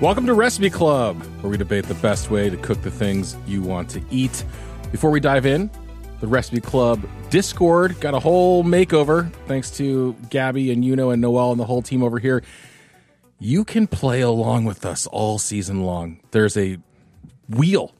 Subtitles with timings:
[0.00, 3.60] Welcome to Recipe Club, where we debate the best way to cook the things you
[3.60, 4.46] want to eat.
[4.90, 5.70] Before we dive in,
[6.20, 11.50] the Recipe Club Discord got a whole makeover thanks to Gabi and Euno and Noel
[11.50, 12.42] and the whole team over here.
[13.38, 16.20] You can play along with us all season long.
[16.30, 16.78] There's a
[17.50, 17.92] wheel.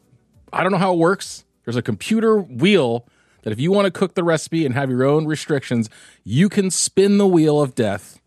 [0.55, 1.45] I don't know how it works.
[1.67, 3.07] There's a computer wheel
[3.43, 5.91] that if you want to cook the recipe and have your own restrictions,
[6.25, 8.23] you can spin the wheel of death.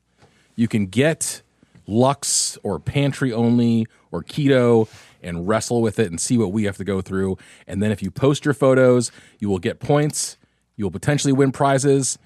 [0.56, 1.42] You can get
[1.88, 4.88] Lux or pantry only or keto
[5.22, 7.38] and wrestle with it and see what we have to go through.
[7.68, 10.38] And then if you post your photos, you will get points.
[10.76, 12.18] You will potentially win prizes.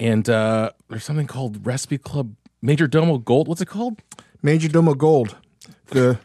[0.00, 3.48] And uh, there's something called Recipe Club Majordomo Gold.
[3.48, 4.00] What's it called?
[4.42, 5.36] Majordomo Gold.
[5.86, 6.18] The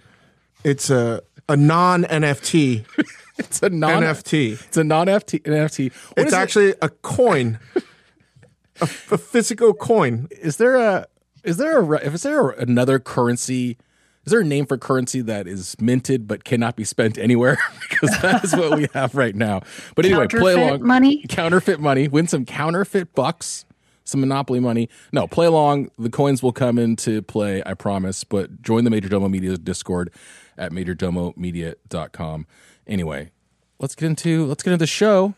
[0.63, 2.85] it's a a non NFT
[3.37, 4.63] It's a non NFT.
[4.67, 5.91] It's a non NFT NFT.
[5.91, 6.37] What It's is it?
[6.37, 10.27] actually a coin, a, a physical coin.
[10.31, 11.07] is there a
[11.43, 13.77] is there a if is there another currency
[14.25, 17.57] is there a name for currency that is minted but cannot be spent anywhere?
[17.89, 19.61] Because that is what we have right now.
[19.95, 20.85] But anyway play along.
[20.85, 21.25] money?
[21.27, 22.07] counterfeit money.
[22.07, 23.65] Win some counterfeit bucks
[24.05, 24.89] some monopoly money.
[25.13, 25.89] No play along.
[25.97, 28.23] The coins will come into play i promise.
[28.23, 30.11] But join the majordomo media discord
[30.57, 32.47] at majordomomedia.com
[32.85, 33.31] anyway
[33.79, 35.33] let's get into let's get into the show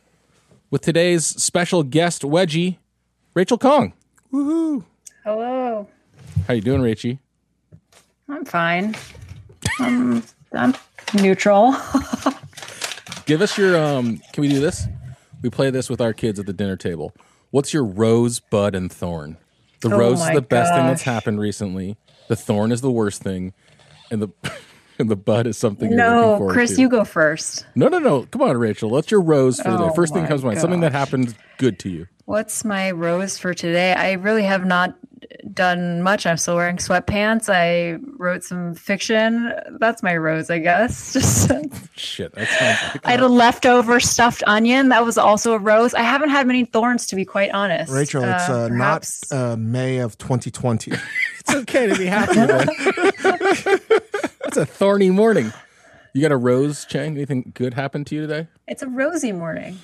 [0.70, 2.78] with today's special guest wedgie
[3.34, 3.94] rachel Khong.
[4.32, 4.84] Woohoo!
[5.24, 5.88] Hello.
[6.48, 7.20] How you doing rachie
[8.28, 8.96] I'm fine.
[9.80, 10.74] I'm, I'm
[11.14, 11.76] neutral.
[13.26, 14.88] Give us your um can we do this?
[15.42, 17.14] We play this with our kids at the dinner table.
[17.52, 19.38] What's your rose, bud, and thorn?
[19.82, 21.98] The Oh rose is the best thing that's happened recently.
[22.28, 23.54] The thorn is the worst thing.
[24.10, 24.30] And the
[25.00, 26.82] and the bud is something you're no, Chris, to.
[26.82, 27.66] you go first.
[27.76, 28.24] no, no, no.
[28.24, 28.90] Come on, Rachel.
[28.90, 29.84] What's your rose for today?
[29.84, 30.60] Oh First thing comes to mind.
[30.60, 31.00] Something that gosh.
[31.00, 32.08] happened good to you.
[32.26, 33.94] What's my rose for today?
[33.94, 34.96] I really have not
[35.54, 36.26] done much.
[36.26, 37.50] I'm still wearing sweatpants.
[37.50, 39.54] I wrote some fiction.
[39.80, 41.14] That's my rose, I guess.
[41.14, 41.52] Just
[41.96, 42.34] Shit.
[42.34, 44.90] That sounds like I had a leftover stuffed onion.
[44.90, 45.94] That was also a rose.
[45.94, 47.92] I haven't had many thorns, to be quite honest.
[47.92, 50.92] Rachel, it's uh, not uh, May of 2020.
[51.40, 53.85] it's okay to be happy with it.
[54.56, 55.52] It's a thorny morning.
[56.14, 57.18] You got a rose, Chang?
[57.18, 58.48] Anything good happened to you today?
[58.70, 59.80] It's a rosy morning.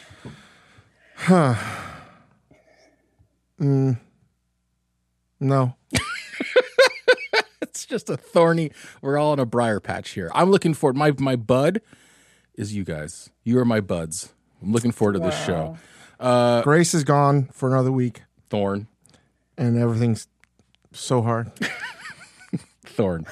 [1.13, 1.55] Huh.
[3.59, 3.91] Hmm.
[5.41, 5.75] No.
[7.61, 8.71] It's just a thorny.
[9.01, 10.31] We're all in a briar patch here.
[10.33, 10.95] I'm looking forward.
[10.95, 11.81] My my bud
[12.55, 13.29] is you guys.
[13.43, 14.33] You are my buds.
[14.61, 15.77] I'm looking forward to this show.
[16.17, 18.87] Uh, Grace is gone for another week, Thorn,
[19.57, 20.27] and everything's
[20.93, 21.51] so hard.
[22.91, 23.25] Thorn,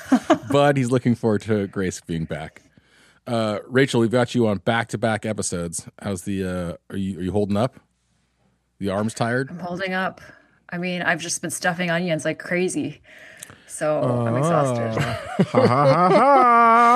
[0.51, 2.61] but He's looking forward to Grace being back.
[3.27, 5.87] Uh, Rachel, we've got you on back to back episodes.
[6.01, 6.43] How's the?
[6.43, 7.79] Uh, are you are you holding up?
[8.79, 9.49] The arms tired?
[9.51, 10.21] I'm holding up.
[10.69, 13.01] I mean, I've just been stuffing onions like crazy.
[13.67, 14.37] So I'm Oh.
[14.37, 15.01] exhausted.
[15.47, 16.09] ha ha ha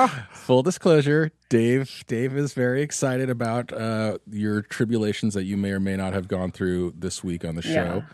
[0.08, 0.26] ha!
[0.32, 2.04] Full disclosure, Dave.
[2.06, 6.26] Dave is very excited about uh, your tribulations that you may or may not have
[6.28, 8.04] gone through this week on the show.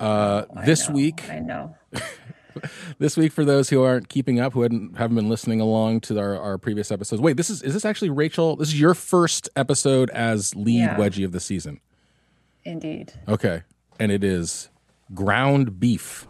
[0.00, 1.76] Uh, this know, week, I know.
[2.98, 6.18] this week for those who aren't keeping up who hadn't haven't been listening along to
[6.18, 9.48] our, our previous episodes wait this is is this actually rachel this is your first
[9.56, 10.96] episode as lead Yeah.
[10.96, 11.80] wedgie of the season
[12.64, 13.12] Indeed.
[13.28, 13.62] okay
[13.98, 14.70] and it is
[15.14, 16.26] ground beef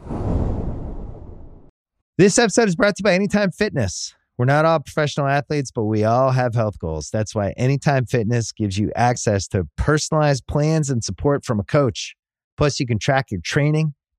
[2.18, 4.14] This episode is brought to you by Anytime Fitness.
[4.38, 7.10] We're not all professional athletes, but we all have health goals.
[7.12, 12.14] That's why Anytime Fitness gives you access to personalized plans and support from a coach.
[12.56, 13.94] Plus, you can track your training,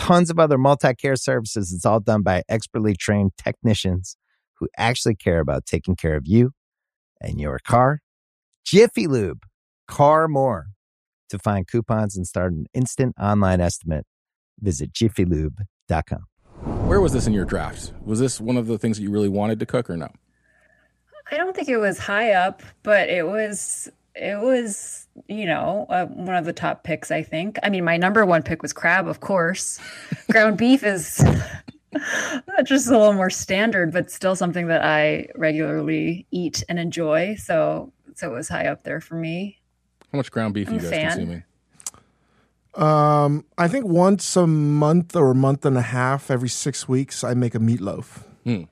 [0.00, 1.72] tons of other multi care services.
[1.72, 4.16] It's all done by expertly trained technicians
[4.58, 6.52] who actually care about taking care of you
[7.20, 8.00] and your car.
[8.64, 9.42] Jiffy Lube,
[9.86, 10.68] car more.
[11.28, 14.04] To find coupons and start an instant online estimate,
[14.58, 16.24] visit jiffylube.com.
[16.88, 19.28] where was this in your draft was this one of the things that you really
[19.28, 20.08] wanted to cook or no
[21.30, 23.88] I don't think it was high up, but it was
[24.20, 27.10] it was you know uh, one of the top picks.
[27.10, 27.58] I think.
[27.62, 29.80] I mean, my number one pick was crab, of course.
[30.30, 31.16] Ground beef is
[32.64, 37.36] just a little more standard, but still something that I regularly eat and enjoy.
[37.36, 39.58] So so it was high up there for me.
[40.12, 41.10] How much ground beef are I'm you guys fan.
[41.12, 41.42] consuming?
[42.74, 47.24] Um, I think once a month or a month and a half, every six weeks,
[47.24, 48.62] I make a meatloaf, Hmm.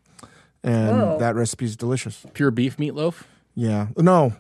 [0.63, 1.17] and Whoa.
[1.19, 2.25] that recipe is delicious.
[2.33, 3.23] Pure beef meatloaf?
[3.57, 4.35] Yeah, no.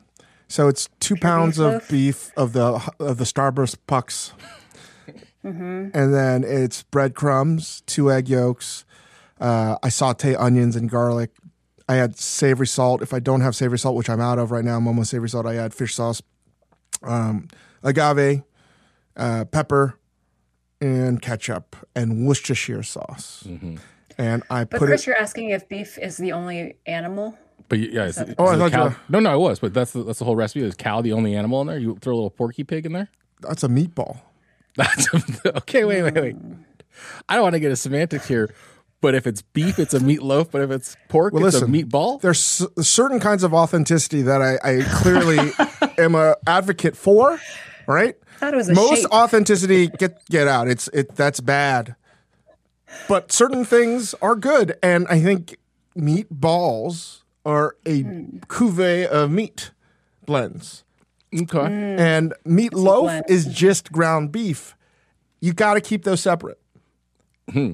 [0.49, 4.33] So it's two pounds of beef of the of the Starburst pucks,
[5.45, 5.91] Mm-hmm.
[5.95, 8.85] and then it's breadcrumbs, two egg yolks.
[9.41, 11.31] Uh, I saute onions and garlic.
[11.89, 13.03] I add savory salt.
[13.03, 15.29] If I don't have savory salt, which I'm out of right now, I'm almost savory
[15.29, 15.47] salt.
[15.47, 16.21] I add fish sauce,
[17.03, 17.49] um,
[17.83, 18.43] agave,
[19.17, 19.95] uh, pepper,
[20.81, 23.45] and ketchup, and Worcestershire sauce.
[23.47, 23.77] Mm-hmm.
[24.19, 25.07] And I But put Chris, it.
[25.07, 27.39] you're asking if beef is the only animal.
[27.69, 29.35] But yeah, is, uh, that- oh, is Oh, I the thought you cow- no, no,
[29.35, 29.59] it was.
[29.59, 30.63] But that's the, that's the whole recipe.
[30.65, 31.79] Is cow the only animal in there?
[31.79, 33.09] You throw a little porky pig in there.
[33.41, 34.21] That's a meatball.
[34.77, 35.09] That's
[35.47, 35.85] okay.
[35.85, 36.37] Wait, wait, wait.
[37.29, 38.53] I don't want to get a semantics here,
[39.01, 40.51] but if it's beef, it's a meatloaf.
[40.51, 42.21] But if it's pork, Well, it's listen, a meatball.
[42.21, 45.39] there's s- certain kinds of authenticity that I, I clearly
[45.99, 47.39] am a advocate for,
[47.87, 48.17] right?
[48.39, 49.11] thought it was a Most shape.
[49.11, 50.69] authenticity get get out.
[50.69, 51.97] It's it that's bad.
[53.09, 55.57] But certain things are good, and I think
[55.97, 57.18] meatballs
[57.49, 58.39] are a hmm.
[58.47, 59.71] cuvee of meat
[60.27, 60.85] blends,
[61.35, 61.59] Okay.
[61.59, 61.99] Hmm.
[61.99, 64.77] and meatloaf is just ground beef.
[65.41, 66.61] You got to keep those separate.
[67.51, 67.73] Hmm.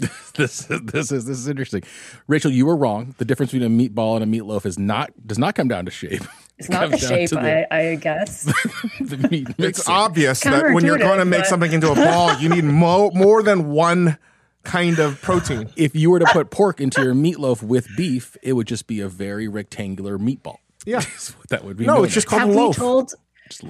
[0.34, 1.82] This this is this is interesting.
[2.28, 3.16] Rachel, you were wrong.
[3.18, 5.90] The difference between a meatball and a meatloaf is not does not come down to
[5.90, 6.22] shape.
[6.58, 8.44] It's not the shape, the- I, I guess.
[9.00, 12.38] the meat It's obvious that when you're going to make but- something into a ball,
[12.38, 14.18] you need mo- more than one
[14.68, 15.70] kind of protein.
[15.76, 19.00] if you were to put pork into your meatloaf with beef, it would just be
[19.00, 20.56] a very rectangular meatball.
[20.86, 21.02] Yeah.
[21.50, 21.86] That would be.
[21.86, 22.30] No, it's just as.
[22.30, 23.14] called have a we told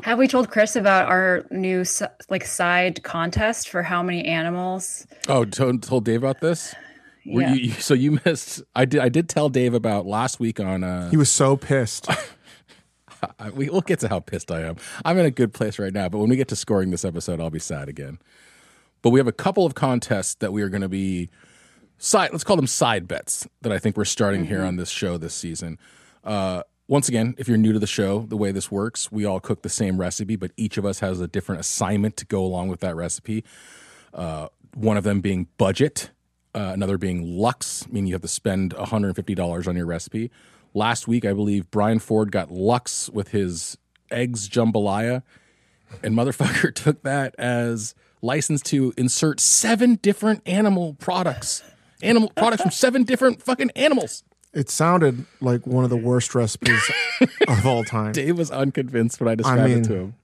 [0.03, 1.85] have we told Chris about our new
[2.29, 5.07] like side contest for how many animals?
[5.29, 6.75] Oh, told, told Dave about this.
[7.25, 7.53] Yeah.
[7.55, 8.63] you, you- so you missed.
[8.75, 9.01] I did.
[9.01, 10.83] I did tell Dave about last week on.
[10.83, 12.09] Uh, He was so pissed.
[13.39, 14.77] I, we, we'll get to how pissed I am.
[15.05, 17.41] I'm in a good place right now, but when we get to scoring this episode,
[17.41, 18.19] I'll be sad again.
[19.03, 21.29] But we have a couple of contests that we are going to be
[21.99, 22.31] side.
[22.33, 25.35] Let's call them side bets that I think we're starting here on this show this
[25.35, 25.79] season.
[26.25, 29.41] Uh, once again, if you're new to the show, the way this works, we all
[29.41, 32.69] cook the same recipe, but each of us has a different assignment to go along
[32.69, 33.45] with that recipe.
[34.15, 36.11] Uh, one of them being budget,
[36.55, 40.31] uh, another being lux, meaning you have to spend $150 on your recipe.
[40.73, 43.77] Last week, I believe Brian Ford got lux with his
[44.11, 45.23] eggs jambalaya,
[46.03, 51.63] and motherfucker took that as license to insert seven different animal products,
[52.03, 54.25] animal products from seven different fucking animals.
[54.55, 56.81] It sounded like one of the worst recipes
[57.49, 58.13] of all time.
[58.13, 60.15] Dave was unconvinced when I described mean- it to him.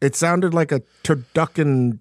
[0.00, 1.98] It sounded like a turducken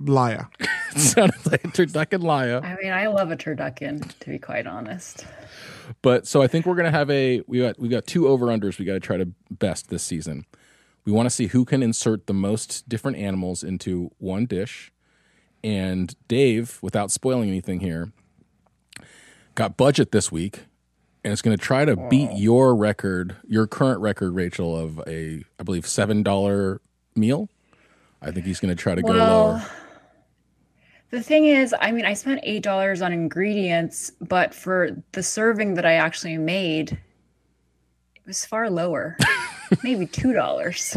[0.00, 0.48] liar.
[0.92, 2.60] It sounded like a turducken liar.
[2.64, 5.24] I mean, I love a turducken, to be quite honest.
[6.02, 8.76] But so I think we're gonna have a we got we got two over unders
[8.76, 10.46] we got to try to best this season.
[11.04, 14.92] We want to see who can insert the most different animals into one dish.
[15.62, 18.12] And Dave, without spoiling anything here,
[19.54, 20.64] got budget this week
[21.24, 25.44] and it's going to try to beat your record, your current record, Rachel, of a
[25.58, 26.80] I believe seven dollar
[27.14, 27.48] meal.
[28.22, 29.66] I think he's going to try to go Well, lower.
[31.10, 35.74] The thing is, I mean, I spent eight dollars on ingredients, but for the serving
[35.74, 36.98] that I actually made,
[38.22, 39.16] it was far lower.
[39.82, 40.96] Maybe two dollars.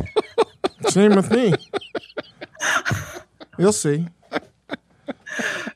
[0.89, 1.53] Same with me.
[3.57, 4.07] You'll see.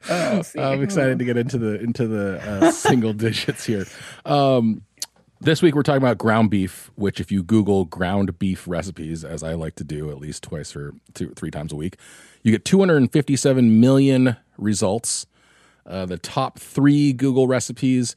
[0.10, 0.60] We'll see.
[0.60, 3.86] I'm excited to get into the into the uh, single digits here.
[4.26, 4.82] Um,
[5.40, 9.44] this week we're talking about ground beef, which if you Google ground beef recipes, as
[9.44, 11.98] I like to do at least twice or two, three times a week,
[12.44, 15.28] you get 257 million results.
[15.86, 18.16] Uh, the top three Google recipes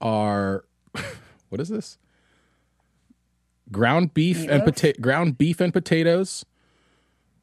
[0.00, 0.64] are
[1.48, 1.98] what is this?
[3.72, 4.64] Ground beef and Meatloaf?
[4.64, 6.44] potato, ground beef and potatoes,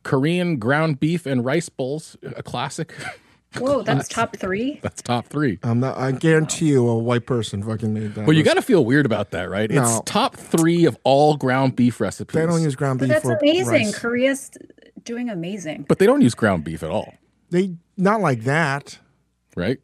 [0.03, 2.93] Korean ground beef and rice bowls, a classic.
[3.57, 4.79] Whoa, that's top three.
[4.83, 5.57] That's top three.
[5.63, 8.27] I'm not, I guarantee you a white person fucking made that.
[8.27, 9.69] But you got to feel weird about that, right?
[9.71, 12.36] It's top three of all ground beef recipes.
[12.36, 13.65] They don't use ground But beef that's or amazing.
[13.88, 13.98] rice.
[13.98, 14.51] Korea's
[15.03, 15.86] doing amazing.
[15.88, 17.12] but they don't use ground beef at all,
[17.50, 19.00] They not like that.
[19.55, 19.79] right?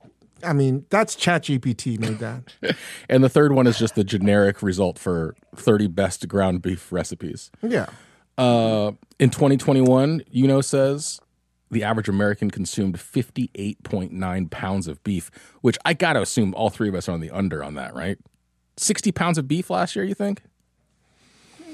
[0.46, 2.54] I mean, that's ChatGPT made that.
[3.10, 7.52] And the third one is just the generic result for 30 best ground beef recipes.
[7.62, 7.88] Yeah.
[8.38, 11.20] Uh, in 2021, Euno says
[11.72, 16.90] the average American consumed 58.9 pounds of beef, which I got to assume all three
[16.90, 18.18] of us are on the under on that, right?
[18.78, 20.42] 60 pounds of beef last year, you think?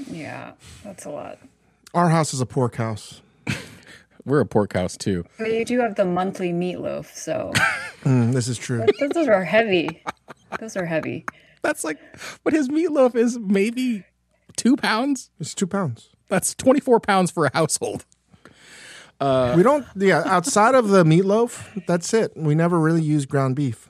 [0.09, 1.39] Yeah, that's a lot.
[1.93, 3.21] Our house is a pork house.
[4.25, 5.25] We're a pork house too.
[5.39, 7.51] But you do have the monthly meatloaf, so
[8.03, 8.83] Mm, this is true.
[9.13, 10.03] those are heavy.
[10.59, 11.25] Those are heavy.
[11.61, 11.99] That's like,
[12.43, 14.03] but his meatloaf is maybe
[14.57, 15.29] two pounds.
[15.39, 16.09] It's two pounds.
[16.27, 18.05] That's 24 pounds for a household.
[19.19, 19.85] we don't.
[19.95, 22.31] Yeah, outside of the meatloaf, that's it.
[22.35, 23.89] We never really use ground beef.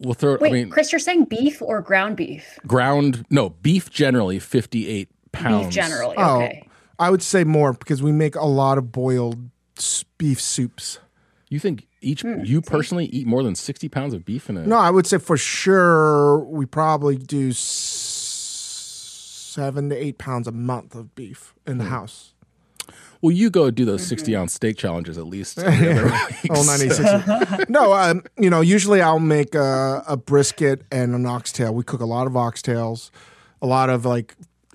[0.00, 2.58] We'll throw, Wait, I mean, Chris, you're saying beef or ground beef?
[2.66, 5.66] ground, no, beef generally 58 pounds.
[5.66, 6.16] Beef generally.
[6.18, 6.68] Oh, Okay.
[6.98, 9.50] I would say more because we make a lot of boiled
[10.18, 10.98] beef soups.
[11.48, 14.66] You think each, Hmm, you personally eat more than 60 pounds of beef in a,
[14.66, 20.52] No, I would say for sure we probably do s- seven to eight pounds a
[20.52, 21.78] month of beef in Hmm.
[21.78, 22.30] the house.
[23.22, 24.08] well, you go do those Mm-hmm.
[24.10, 25.58] 60 ounce steak challenges at least.
[25.58, 26.50] every other week.
[26.50, 27.70] Oh, 96.
[27.70, 31.74] no, um, you know, usually I'll make a, a brisket and an oxtail.
[31.74, 33.10] We cook a lot of oxtails,
[33.62, 34.34] a lot of like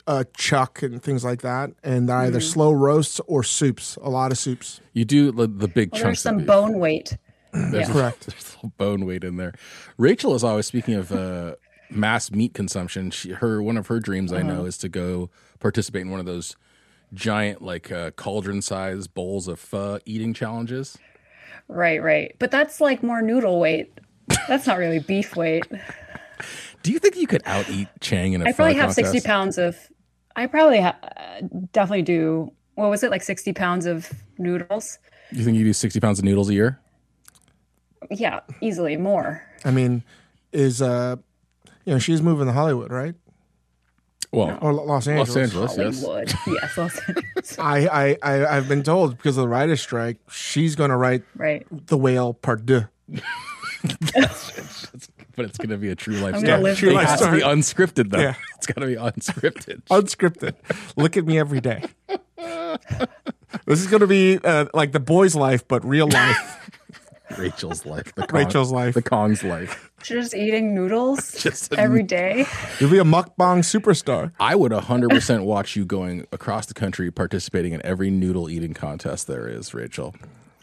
[0.10, 2.50] uh, chuck and things like that, and they're either Mm-hmm.
[2.50, 3.96] slow roasts or soups.
[4.01, 4.82] A lot of soups.
[4.94, 6.48] You do the, the big Well, there's chunks of some beef.
[6.48, 7.18] bone weight.
[7.54, 7.94] There's, Yeah.
[7.94, 8.25] Correct.
[8.28, 9.54] there's a little bone weight in there.
[9.98, 11.56] Rachel is always speaking of uh,
[11.92, 13.12] mass meat consumption.
[13.12, 14.48] She, her one of her dreams I Uh-huh.
[14.54, 16.56] know is to go participate in one of those
[17.13, 20.98] giant like uh, cauldron sized bowls of pho eating challenges.
[21.68, 22.36] Right, right.
[22.39, 23.92] But that's like more noodle weight.
[24.48, 25.66] That's not really beef weight.
[26.84, 29.22] Do you think you could out eat Chang in a I probably pho have 60
[29.22, 29.75] pounds of,
[30.39, 31.41] I probably ha- uh,
[31.74, 34.98] definitely do, what was it, like 60 pounds of noodles?
[35.31, 36.79] You think you do sixty pounds of noodles a year?
[38.10, 39.43] Yeah, easily more.
[39.63, 40.03] I mean,
[40.51, 41.17] is uh,
[41.86, 43.13] you know, she's moving to Hollywood, right?
[44.31, 45.29] Well, Or Los Angeles.
[45.29, 46.01] Los Angeles, yes.
[46.03, 46.34] Hollywood.
[46.48, 47.60] Yes, Los Angeles.
[47.60, 51.24] I, I, I, I've been told because of the writer's strike, she's going to write
[51.36, 51.65] Right.
[51.88, 52.86] The Whale Part Deux.
[55.39, 56.48] But it's going to be a true life I'm story.
[56.48, 58.19] gonna live it through has to be unscripted, though.
[58.19, 58.34] Yeah.
[58.58, 59.84] It's got to be unscripted.
[59.89, 60.53] unscripted.
[60.98, 61.86] Look at me every day.
[63.65, 66.72] this is going to be uh, like the boy's life, but real life.
[67.38, 68.13] Rachel's life.
[68.15, 68.96] The Khong, Rachel's life.
[68.96, 69.89] The Khong's life.
[70.03, 72.46] Just eating noodles Just a- every day.
[72.81, 74.34] You'll be a mukbang superstar.
[74.41, 79.27] I would 100% watch you going across the country participating in every noodle eating contest
[79.27, 80.13] there is, Rachel.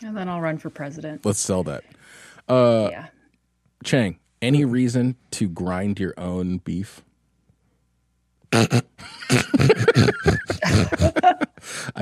[0.03, 1.25] And then I'll run for president.
[1.25, 1.83] Let's sell that.
[2.47, 3.07] Uh, yeah.
[3.85, 7.03] Chang, any reason to grind your own beef?
[8.53, 8.83] I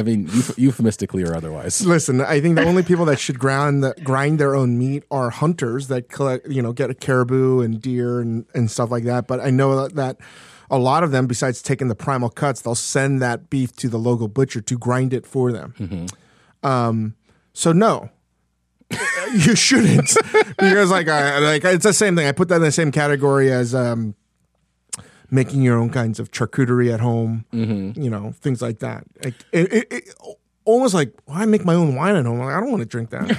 [0.03, 1.85] mean, euph- euphemistically or otherwise.
[1.85, 5.31] Listen, I think the only people that should grind the, grind their own meat are
[5.31, 9.27] hunters that collect, you know, get a caribou and deer and, and stuff like that.
[9.27, 10.17] But I know that, that
[10.71, 13.99] a lot of them, besides taking the primal cuts, they'll send that beef to the
[13.99, 16.07] local butcher to grind it for them.
[16.63, 17.15] Um,
[17.53, 18.11] so no,
[19.33, 20.15] you shouldn't
[20.59, 22.27] because like I like it's the same thing.
[22.27, 24.15] I put that in the same category as um,
[25.31, 27.45] making your own kinds of charcuterie at home.
[27.53, 29.05] You know, things like that.
[29.23, 30.15] Like it, it, it,
[30.65, 32.39] almost like why make my own wine at home?
[32.39, 33.31] Like, I don't want to drink that.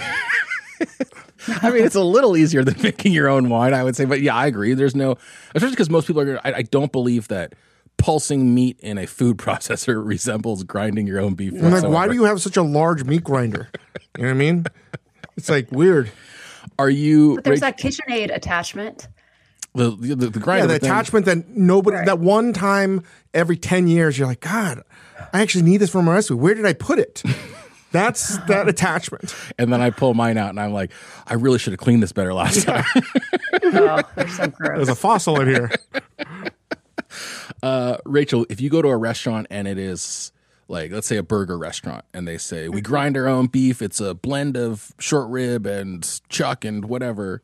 [1.62, 4.06] I mean, it's a little easier than making your own wine, I would say.
[4.06, 4.74] But yeah, I agree.
[4.74, 5.18] There's no,
[5.54, 6.40] especially because most people are.
[6.44, 7.54] I, I don't believe that
[7.98, 11.54] pulsing meat in a food processor resembles grinding your own beef.
[11.54, 13.70] Like, why do you have such a large meat grinder?
[14.18, 14.66] You know what I mean?
[15.38, 16.12] It's like weird.
[16.80, 19.08] Are you But there's Rach- that KitchenAid attachment.
[19.74, 22.06] the, the, the Yeah, grinder the thing- attachment that nobody, Right.
[22.06, 24.82] that one time every 10 years, you're like, God,
[25.34, 26.36] I actually need this for my recipe.
[26.36, 27.22] Where did I put it?
[27.92, 29.34] That's that attachment.
[29.58, 30.92] and then I pull mine out and I'm like,
[31.28, 32.84] I really should have cleaned this better last time.
[33.78, 34.76] Oh, they're so gross.
[34.78, 35.72] There's a fossil in here.
[37.64, 40.32] Uh, Rachel, if you go to a restaurant and it is
[40.68, 44.00] like, let's say a burger restaurant, and they say we grind our own beef, it's
[44.00, 47.42] a blend of short rib and chuck and whatever.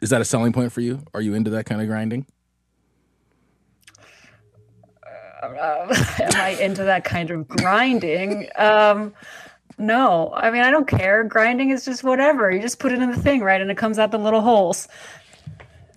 [0.00, 1.02] Is that a selling point for you?
[1.14, 2.26] Are you into that kind of grinding?
[5.42, 8.48] Am I into that kind of grinding?
[8.56, 9.12] Um,
[9.78, 11.24] no, I mean I don't care.
[11.24, 12.50] Grinding is just whatever.
[12.50, 14.88] You just put it in the thing, right, and it comes out the little holes.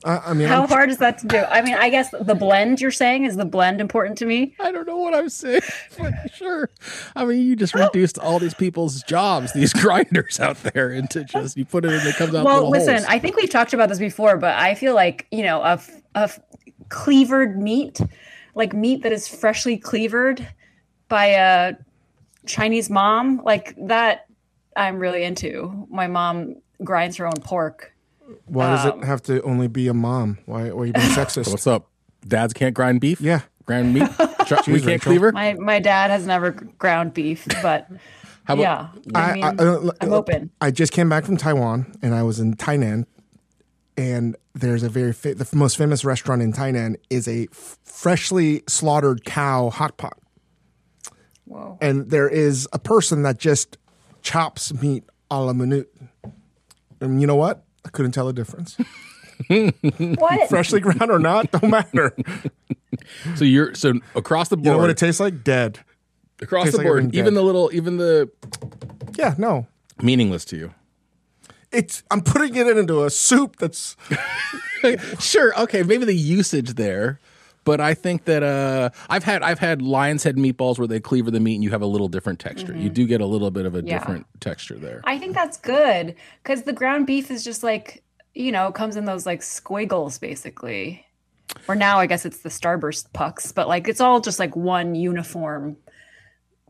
[0.06, 1.38] I, I mean, How I'm- hard is that to do?
[1.40, 4.56] I mean, I guess the blend you're saying is the blend important to me.
[4.60, 5.62] I don't know what I'm saying,
[5.98, 6.70] but sure.
[7.16, 11.58] I mean, you just reduced all these people's jobs, these grinders out there, into just
[11.58, 12.46] you put it in, it comes out.
[12.46, 13.06] Well, listen, holes.
[13.10, 15.82] I think we've talked about this before, but I feel like you know, a
[16.14, 16.30] a
[16.90, 18.00] cleavered meat,
[18.54, 20.48] like meat that is freshly cleavered
[21.10, 21.74] by a
[22.46, 24.28] Chinese mom, like that.
[24.78, 25.88] I'm really into.
[25.90, 27.95] My mom grinds her own pork.
[28.46, 30.38] Why does um, it have to only be a mom?
[30.46, 31.50] Why, why are you being sexist?
[31.50, 31.90] What's up?
[32.28, 33.22] Dads can't grind beef.
[33.22, 33.42] Yeah.
[33.66, 34.10] grind meat.
[34.46, 35.00] Chuck, we can't Rachel.
[35.12, 35.32] cleaver.
[35.32, 37.88] My my dad has never ground beef, but
[38.44, 40.52] How about yeah, I mean, I, I, uh, am open.
[40.62, 43.06] I just came back from Taiwan and I was in Tainan
[43.98, 48.62] and there's a very fa- the most famous restaurant in Tainan is a f- freshly
[48.68, 50.18] slaughtered cow hot pot,
[51.46, 51.78] Whoa.
[51.82, 53.78] and there is a person that just
[54.22, 55.92] chops meat a la minute.
[57.02, 57.65] And you know what?
[57.86, 58.78] I couldn't tell the difference.
[59.50, 60.48] What?
[60.50, 62.16] Freshly ground or not, don't matter.
[63.36, 65.44] So you're so across the board, You know what it tastes like?
[65.44, 65.80] Dead.
[66.42, 67.40] across the like board, everything even dead.
[67.42, 68.32] the little, even the
[69.18, 69.68] Yeah, no.
[70.02, 70.74] meaningless to you.
[71.70, 73.98] It's I'm putting it into a soup that's
[75.20, 77.20] sure, okay, maybe the usage there,
[77.66, 81.30] but I think that uh, I've had I've had lion's head meatballs where they cleaver
[81.32, 82.74] the meat and you have a little different texture.
[82.78, 84.00] You do get a little bit of a Yeah.
[84.00, 85.02] different texture there.
[85.04, 88.04] I think that's good because the ground beef is just like,
[88.34, 91.06] you know, comes in those like squiggles basically.
[91.68, 94.96] Or now I guess it's the starburst pucks, but like it's all just like one
[94.96, 95.78] uniform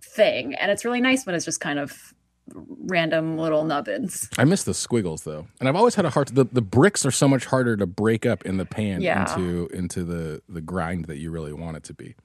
[0.01, 0.53] thing.
[0.55, 2.13] And it's really nice when it's just kind of
[2.53, 4.29] random little nubbins.
[4.37, 6.29] I miss the squiggles though, and I've always had a hard.
[6.29, 9.21] The the bricks are so much harder to break up in the pan Yeah.
[9.35, 12.15] into into the the grind that you really want it to be.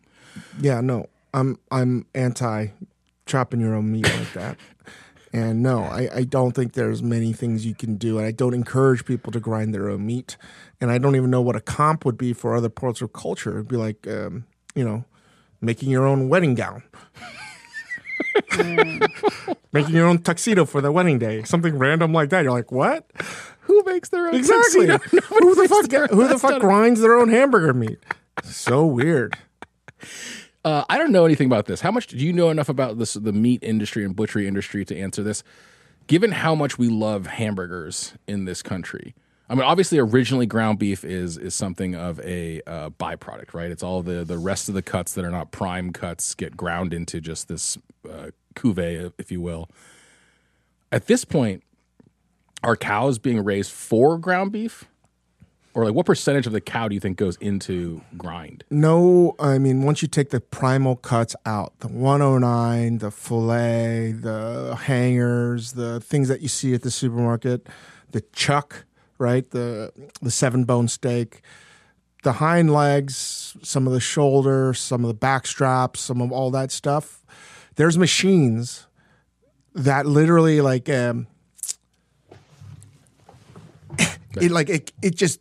[0.60, 1.06] Yeah, no.
[1.32, 2.68] I'm I'm anti
[3.26, 4.56] chopping your own meat like that.
[5.32, 8.18] And no, I, I don't think there's many things you can do.
[8.18, 10.36] And I don't encourage people to grind their own meat.
[10.80, 13.52] And I don't even know what a comp would be for other parts of culture.
[13.52, 15.04] It'd be like, um, you know,
[15.60, 16.82] making your own wedding gown,
[19.72, 22.42] making your own tuxedo for the wedding day, something random like that.
[22.42, 23.10] You're like, what?
[23.62, 24.86] Who makes their own Exactly.
[24.86, 25.20] tuxedo?
[25.38, 25.86] who the fuck?
[25.88, 27.98] their- Who the fuck grinds their own hamburger meat?
[28.44, 29.36] So weird.
[30.64, 31.80] Uh, I don't know anything about this.
[31.80, 34.98] How much do you know enough about this the meat industry and butchery industry to
[34.98, 35.42] answer this?
[36.06, 39.14] Given how much we love hamburgers in this country,
[39.48, 43.70] I mean, obviously, originally ground beef is is something of a uh, byproduct, right?
[43.70, 46.92] It's all the the rest of the cuts that are not prime cuts get ground
[46.92, 47.78] into just this
[48.10, 49.69] uh, cuvee, if you will.
[50.92, 51.62] At this point,
[52.63, 54.84] are cows being raised for ground beef,
[55.73, 58.65] or like what percentage of the cow do you think goes into grind?
[58.71, 64.76] No, I mean, once you take the primal cuts out, the 109, the filet, the
[64.82, 67.69] hangers, the things that you see at the supermarket,
[68.10, 68.84] the chuck,
[69.19, 69.49] right?
[69.49, 71.43] The the seven bone steak,
[72.25, 76.50] the hind legs, some of the shoulder, some of the back straps, some of all
[76.50, 77.20] that stuff.
[77.80, 78.86] There's machines
[79.75, 81.26] that literally like um
[84.38, 85.40] it like it, it just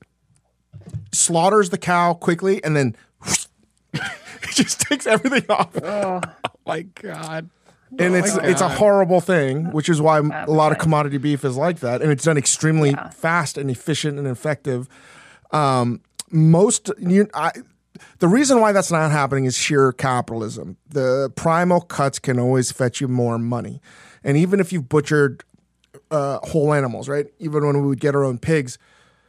[1.12, 2.96] slaughters the cow quickly and then
[3.94, 5.76] it just takes everything off.
[5.84, 6.22] Oh
[6.66, 7.50] my god!
[7.98, 11.58] And it's it's a horrible thing, which is why a lot of commodity beef is
[11.58, 14.88] like that, and it's done extremely fast and efficient and effective.
[15.52, 16.00] Um,
[16.32, 17.52] most you, I,
[18.20, 20.78] the reason why that's not happening is sheer capitalism.
[20.90, 23.82] The primal cuts can always fetch you more money,
[24.24, 25.44] and even if you've butchered
[26.12, 27.28] uh, whole animals, right?
[27.40, 28.78] Even when we would get our own pigs,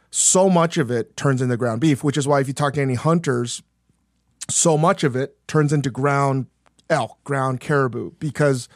[0.09, 2.81] so much of it turns into ground beef, which is why if you talk to
[2.81, 3.61] any hunters,
[4.49, 6.47] so much of it turns into ground
[6.89, 8.67] elk, ground caribou, because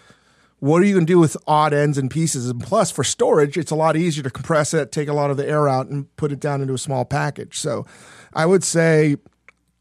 [0.59, 2.49] what are you going to do with odd ends and pieces?
[2.49, 5.37] And plus, for storage, it's a lot easier to compress it, take a lot of
[5.37, 7.59] the air out, and put it down into a small package.
[7.59, 7.85] So
[8.33, 9.17] I would say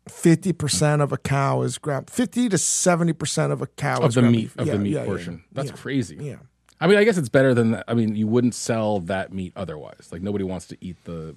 [0.09, 4.21] 50% of a cow is ground, 50 to 70% of a cow Of is the
[4.21, 4.59] ground meat beef.
[4.59, 5.35] of Yeah, the meat yeah, portion.
[5.35, 5.40] yeah.
[5.62, 6.17] That's crazy.
[6.21, 6.37] Yeah.
[6.81, 7.85] I mean, I guess it's better than that.
[7.88, 10.09] I mean, you wouldn't sell that meat otherwise.
[10.11, 11.37] Like nobody wants to eat the.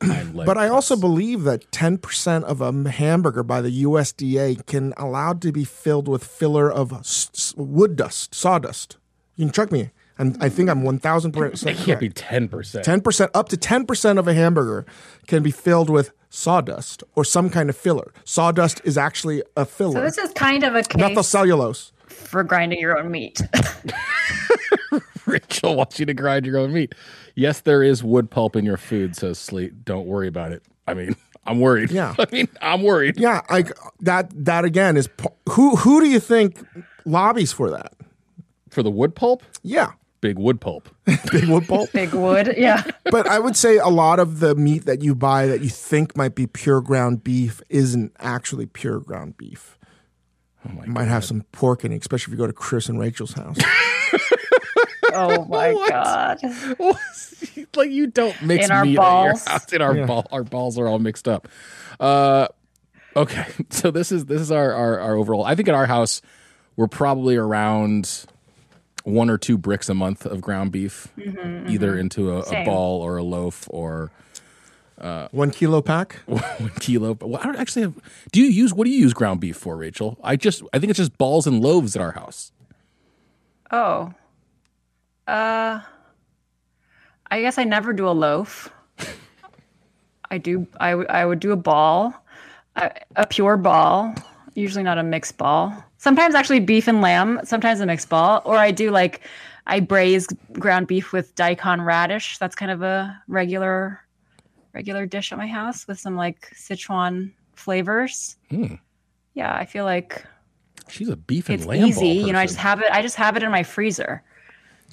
[0.00, 5.52] But I also believe that 10% of a hamburger by the USDA can allowed to
[5.52, 8.96] be filled with filler of s- wood dust, sawdust.
[9.36, 9.90] You can check me.
[10.20, 12.84] And I think I'm 1000% it can't be ten percent.
[12.84, 14.84] 10% up to 10% of a hamburger
[15.28, 18.12] can be filled with sawdust or some kind of filler.
[18.24, 19.92] Sawdust is actually a filler.
[19.92, 20.04] So filler.
[20.06, 21.92] this is kind of a Methyl case cellulose.
[22.06, 23.40] for grinding your own meat.
[25.26, 26.94] Rachel wants you to grind your own meat.
[27.34, 29.84] Yes, there is wood pulp in your food, says Slate.
[29.84, 30.62] Don't worry about it.
[30.86, 31.90] I mean, I'm worried.
[31.90, 32.14] Yeah.
[32.18, 33.18] I mean, I'm worried.
[33.18, 35.08] Yeah, like that that again is
[35.50, 36.64] who who do you think
[37.04, 37.92] lobbies for that?
[38.70, 40.88] For the wood pulp, Yeah, big wood pulp.
[41.32, 41.92] big wood pulp.
[41.92, 42.54] Big wood.
[42.56, 42.82] Yeah.
[43.10, 46.16] but I would say a lot of the meat that you buy that you think
[46.16, 49.78] might be pure ground beef isn't actually pure ground beef.
[50.68, 52.98] Oh my Might have some pork in it, especially if you go to Chris and
[52.98, 53.56] Rachel's house.
[55.10, 55.90] Oh my What?
[55.90, 56.38] god.
[57.76, 59.40] like you don't mix In our meat balls.
[59.46, 59.72] at your house.
[59.72, 61.48] In our ball, our balls are all mixed up.
[61.98, 62.48] Uh,
[63.16, 65.44] okay, so this is this is our, our our overall.
[65.44, 66.20] I think at our house
[66.76, 68.26] we're probably around
[69.08, 72.00] one or two bricks a month of ground beef, mm-hmm, either mm-hmm.
[72.00, 74.10] into a, a ball or a loaf or
[75.00, 76.14] uh, One kilo pack.
[76.26, 77.16] one kilo.
[77.20, 77.94] Well, I don't actually have.
[78.32, 80.18] Do you use what do you use ground beef for, Rachel?
[80.24, 82.52] I just I think it's just balls and loaves at our house.
[83.70, 84.12] Oh.
[85.26, 85.80] Uh
[87.30, 88.72] I guess I never do a loaf.
[90.30, 90.66] I do.
[90.80, 92.14] I, w- I would do a ball,
[92.76, 94.14] a, a pure ball,
[94.54, 95.84] usually not a mixed ball.
[95.98, 97.40] Sometimes actually beef and lamb.
[97.44, 99.20] Sometimes a mixed ball, or I do like
[99.66, 102.38] I braise ground beef with daikon radish.
[102.38, 104.00] That's kind of a regular
[104.72, 108.36] regular dish at my house with some like Sichuan flavors.
[108.50, 108.74] Hmm.
[109.34, 110.24] Yeah, I feel like
[110.88, 112.08] She's a beef and it's lamb ball easy.
[112.08, 112.90] You know, I just have it.
[112.90, 114.22] I just have it in my freezer,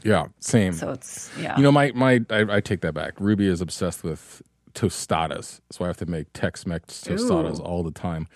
[0.03, 0.73] yeah, same.
[0.73, 1.57] so it's yeah.
[1.57, 3.13] You know, my my I, I take that back.
[3.19, 4.41] Ruby is obsessed with
[4.73, 7.63] tostadas, so I have to make Tex-Mex tostadas Ooh.
[7.63, 8.27] all the time.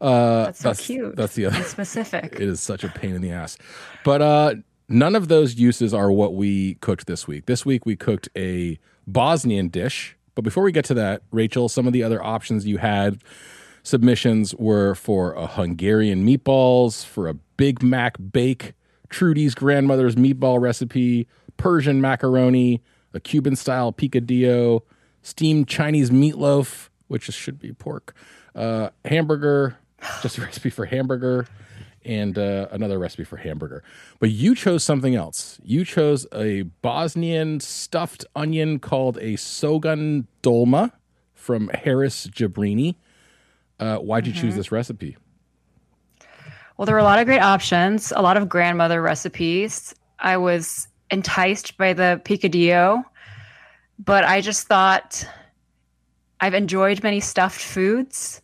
[0.00, 1.16] Uh, That's so cute.
[1.16, 1.56] That's the other.
[1.56, 2.32] and specific.
[2.40, 3.58] It is such a pain in the ass.
[4.04, 4.54] But uh,
[4.88, 7.46] none of those uses are what we cooked this week.
[7.46, 10.16] This week we cooked a Bosnian dish.
[10.34, 13.22] But before we get to that, Rachel, some of the other options you had
[13.82, 18.74] submissions were for a Hungarian meatballs, for a Big Mac bake,
[19.08, 22.82] Trudy's grandmother's meatball recipe, Persian macaroni,
[23.12, 24.80] a Cuban style picadillo,
[25.22, 28.14] steamed Chinese meatloaf, which should be pork,
[28.54, 29.76] uh, hamburger,
[30.22, 31.46] just a recipe for hamburger,
[32.04, 33.82] and uh, another recipe for hamburger.
[34.18, 35.60] But you chose something else.
[35.62, 40.92] You chose a Bosnian stuffed onion called a Sogan dolma
[41.34, 42.96] from Haris Jebrini.
[43.78, 45.16] Uh, why'd you choose this recipe?
[46.76, 49.94] Well, there were a lot of great options, a lot of grandmother recipes.
[50.18, 53.04] I was enticed by the picadillo,
[53.98, 55.26] but I just thought
[56.40, 58.40] I've enjoyed many stuffed foods.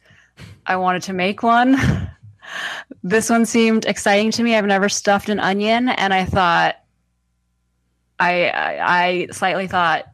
[0.66, 2.10] I wanted to make one.
[3.02, 4.54] this one seemed exciting to me.
[4.54, 6.76] I've never stuffed an onion, and I thought,
[8.18, 10.06] I I, I slightly thought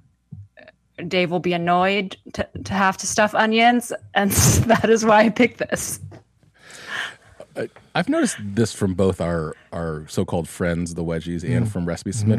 [1.09, 4.31] Dave will be annoyed to, to have to stuff onions, and
[4.67, 6.01] that is why I picked this.
[7.95, 12.31] I've noticed this from both our our so-called friends, the wedgies, and from recipe Mm-hmm.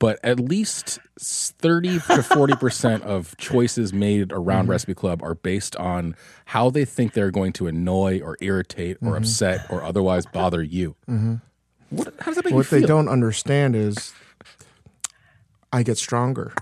[0.00, 4.70] But at least thirty to forty percent of choices made around Mm-hmm.
[4.72, 9.08] Recipe Club are based on how they think they're going to annoy or irritate or
[9.12, 9.16] Mm-hmm.
[9.18, 10.96] upset or otherwise bother you.
[11.90, 14.12] What, how does that make What they don't understand is
[15.72, 16.52] I get stronger.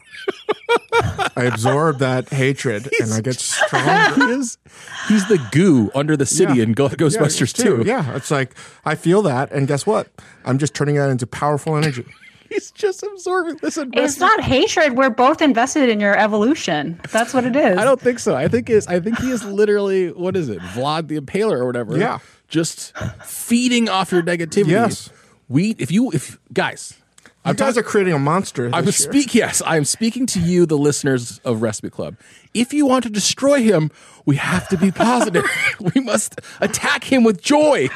[1.37, 4.15] I absorb that hatred and I get stronger.
[4.27, 4.59] he is
[5.09, 6.65] he's the goo under the city Yeah.
[6.65, 7.83] in Ghostbusters yeah, 2.
[7.87, 10.09] Yeah, it's like I feel that, and guess what?
[10.45, 12.05] I'm just turning that into powerful energy.
[12.51, 13.77] He's just absorbing this.
[13.77, 14.97] in It's not hatred.
[14.97, 17.01] We're both invested in your evolution.
[17.11, 17.77] That's what it is.
[17.79, 18.35] I don't think so.
[18.35, 21.67] I think is I think he is literally what is it, Vlad the Impaler or
[21.67, 21.97] whatever.
[21.99, 22.19] Yeah.
[22.49, 24.69] just feeding off your negativity.
[24.69, 25.11] Yes.
[25.49, 26.95] we if you if guys,
[27.47, 28.69] You guys are creating a monster.
[28.75, 29.35] I'm speak.
[29.35, 32.17] Yes, I am speaking to you, the listeners of Recipe Club.
[32.53, 33.91] If you want to destroy him,
[34.27, 35.45] we have to be positive.
[35.95, 37.89] we must attack him with joy.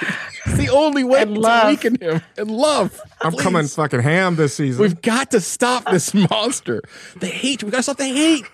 [0.46, 1.68] It's the only way And to love.
[1.68, 2.98] weaken him and love.
[3.20, 3.42] I'm Please.
[3.42, 4.80] coming fucking ham this season.
[4.80, 6.80] We've got to stop this monster.
[7.16, 7.62] The hate.
[7.62, 8.46] We got to stop the hate.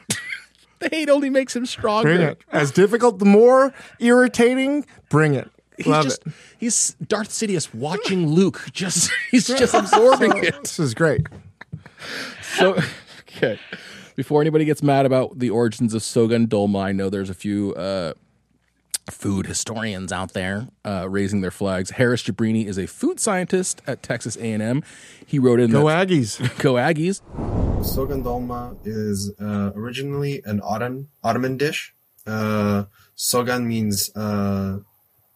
[0.81, 2.09] the hate only makes him stronger.
[2.09, 2.40] bring it.
[2.51, 5.48] As difficult, the more irritating, bring it.
[5.79, 6.33] He's Love just it.
[6.59, 8.67] he's Darth Sidious watching Luke.
[8.73, 10.62] Just he's just absorbing it.
[10.62, 11.27] This is great.
[12.57, 12.77] So
[13.21, 13.59] okay.
[14.17, 17.73] Before anybody gets mad about the origins of Sogan Dolma, I know there's a few
[17.75, 18.14] uh,
[19.09, 21.91] food historians out there uh, raising their flags.
[21.91, 24.83] Haris Jebrini is a food scientist at Texas A&M.
[25.25, 26.41] He wrote in Go that, Aggies.
[26.59, 27.21] Go Aggies.
[27.85, 31.95] Sogan dolma is uh, originally an Ottoman Ottoman dish.
[32.27, 32.85] Uh,
[33.17, 34.79] sogan means uh,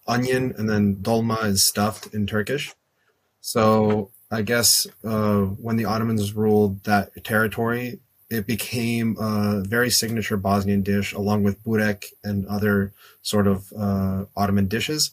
[0.07, 2.75] onion, and then dolma is stuffed in Turkish.
[3.41, 10.39] So I guess uh, when the Ottomans ruled that territory, it became a very signature
[10.39, 15.11] Bosnian dish, along with burek and other sort of uh, Ottoman dishes.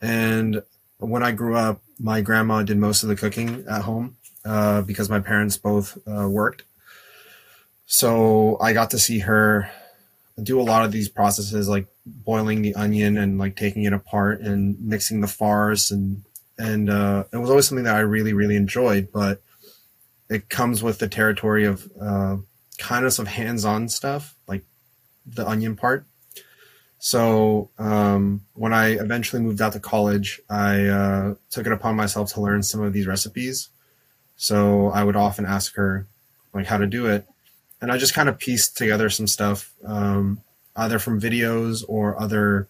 [0.00, 0.62] And
[0.98, 5.10] when I grew up, my grandma did most of the cooking at home uh, because
[5.10, 6.62] my parents both uh, worked.
[7.86, 9.70] So I got to see her
[10.42, 14.40] do a lot of these processes, like boiling the onion and like taking it apart
[14.40, 16.24] and mixing the farce, and
[16.58, 19.08] and uh, it was always something that I really really enjoyed.
[19.12, 19.42] But
[20.28, 22.36] it comes with the territory of uh,
[22.78, 24.64] kind of some hands-on stuff, like
[25.26, 26.04] the onion part.
[26.98, 32.32] So um, when I eventually moved out to college, I uh, took it upon myself
[32.34, 33.68] to learn some of these recipes.
[34.36, 36.06] So I would often ask her
[36.52, 37.26] like how to do it,
[37.80, 40.40] and I just kind of pieced together some stuff, um,
[40.76, 42.68] either from videos or other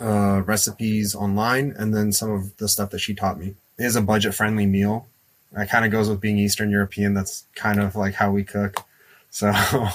[0.00, 3.54] uh, recipes online, and then some of the stuff that she taught me.
[3.78, 5.06] It is a budget-friendly meal.
[5.52, 7.14] That kind of goes with being Eastern European.
[7.14, 8.84] That's kind of like how we cook.
[9.30, 9.52] So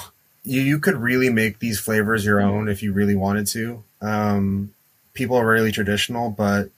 [0.44, 3.82] you you could really make these flavors your own if you really wanted to.
[4.00, 4.74] Um,
[5.14, 6.70] people are really traditional, but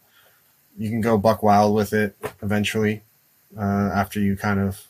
[0.77, 3.03] you can go buck wild with it eventually
[3.57, 4.87] uh, after you kind of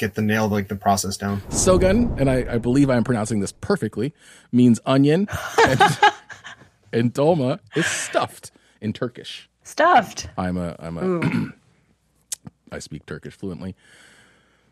[0.00, 1.40] get the nail like the process down.
[1.50, 4.12] Sogun, and I, I believe I'm pronouncing this perfectly,
[4.50, 5.28] means onion,
[5.68, 5.80] and,
[6.92, 9.48] and dolma is stuffed in Turkish.
[9.62, 10.28] Stuffed.
[10.36, 11.52] I'm a I'm a
[12.72, 13.76] I speak Turkish fluently.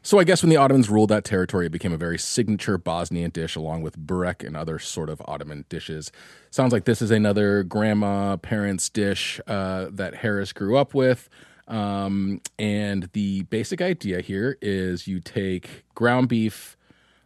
[0.02, 3.30] So I guess when the Ottomans ruled that territory, it became a very signature Bosnian
[3.30, 6.10] dish, along with burek and other sort of Ottoman dishes.
[6.50, 11.28] Sounds like this is another grandma parents dish uh, that Haris grew up with.
[11.68, 16.76] Um, and the basic idea here is you take ground beef.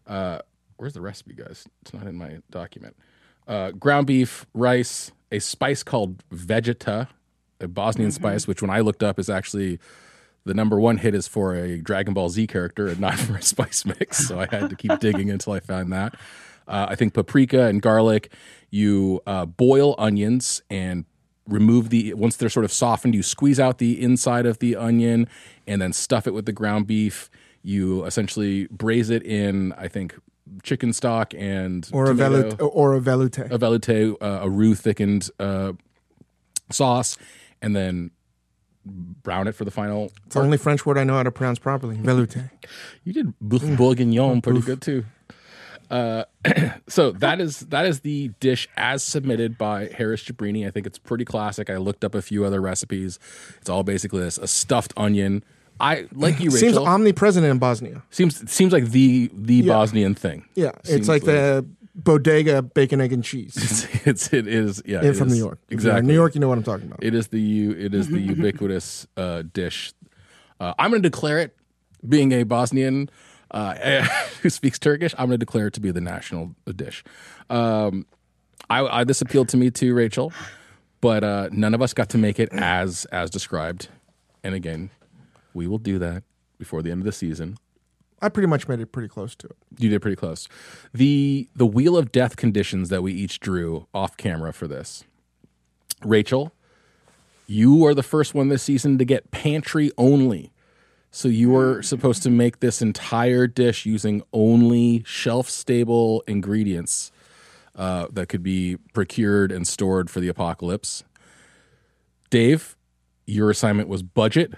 [0.06, 0.40] Uh,
[0.76, 1.66] where's the recipe, guys?
[1.82, 2.96] It's not in my document.
[3.46, 7.08] Uh, ground beef, rice, a spice called vegeta,
[7.60, 9.78] a Bosnian spice, which when I looked up is actually
[10.44, 13.42] the number one hit is for a Dragon Ball Z character and not for a
[13.42, 14.26] spice mix.
[14.26, 16.14] So I had to keep digging until I found that.
[16.66, 18.32] Uh, I think paprika and garlic.
[18.70, 21.04] You uh, boil onions and
[21.48, 23.14] remove the once they're sort of softened.
[23.14, 25.28] You squeeze out the inside of the onion
[25.66, 27.30] and then stuff it with the ground beef.
[27.62, 30.14] You essentially braise it in, I think,
[30.62, 33.50] chicken stock and or a tomato velut or a velouté.
[33.50, 35.72] a velouté, uh, a roux thickened uh,
[36.70, 37.16] sauce,
[37.60, 38.10] and then
[38.84, 40.12] brown it for the final.
[40.26, 41.96] It's the only French word I know how to pronounce properly.
[41.96, 42.50] Velouté.
[43.04, 45.04] You did bourguignon pretty good too.
[45.92, 46.24] Uh,
[46.88, 50.66] so that is that is the dish as submitted by Haris Jebrini.
[50.66, 51.68] I think it's pretty classic.
[51.68, 53.18] I looked up a few other recipes.
[53.60, 55.44] It's all basically this: a stuffed onion.
[55.78, 58.02] I like you, Seems omnipresent in Bosnia.
[58.10, 60.46] seems seems like the the Bosnian thing.
[60.54, 63.54] Yeah, Seems it's like the bodega bacon, egg, and cheese.
[64.04, 65.04] It's, it's it is yeah.
[65.04, 65.34] It from is.
[65.34, 65.58] New York.
[65.68, 66.06] Exactly.
[66.06, 67.04] New York, you know what I'm talking about.
[67.04, 69.92] It is the it is the ubiquitous uh, dish.
[70.58, 71.56] Uh, I'm going to declare it,
[72.08, 73.10] being a Bosnian
[73.52, 74.02] uh,
[74.42, 77.04] who speaks Turkish, I'm going to declare it to be the national dish.
[77.48, 78.06] Um,
[78.68, 80.32] I, I this appealed to me too, Rachel,
[81.00, 83.88] but uh, none of us got to make it as as described.
[84.42, 84.90] And again,
[85.54, 86.24] we will do that
[86.58, 87.58] before the end of the season.
[88.20, 89.56] I pretty much made it pretty close to it.
[89.78, 90.48] You did pretty close.
[90.94, 95.04] The the wheel of death conditions that we each drew off camera for this.
[96.04, 96.52] Rachel,
[97.46, 100.51] you are the first one this season to get pantry only.
[101.14, 107.12] So you were supposed to make this entire dish using only shelf stable ingredients
[107.76, 111.04] uh, that could be procured and stored for the apocalypse.
[112.30, 112.76] Dave,
[113.26, 114.54] your assignment was budget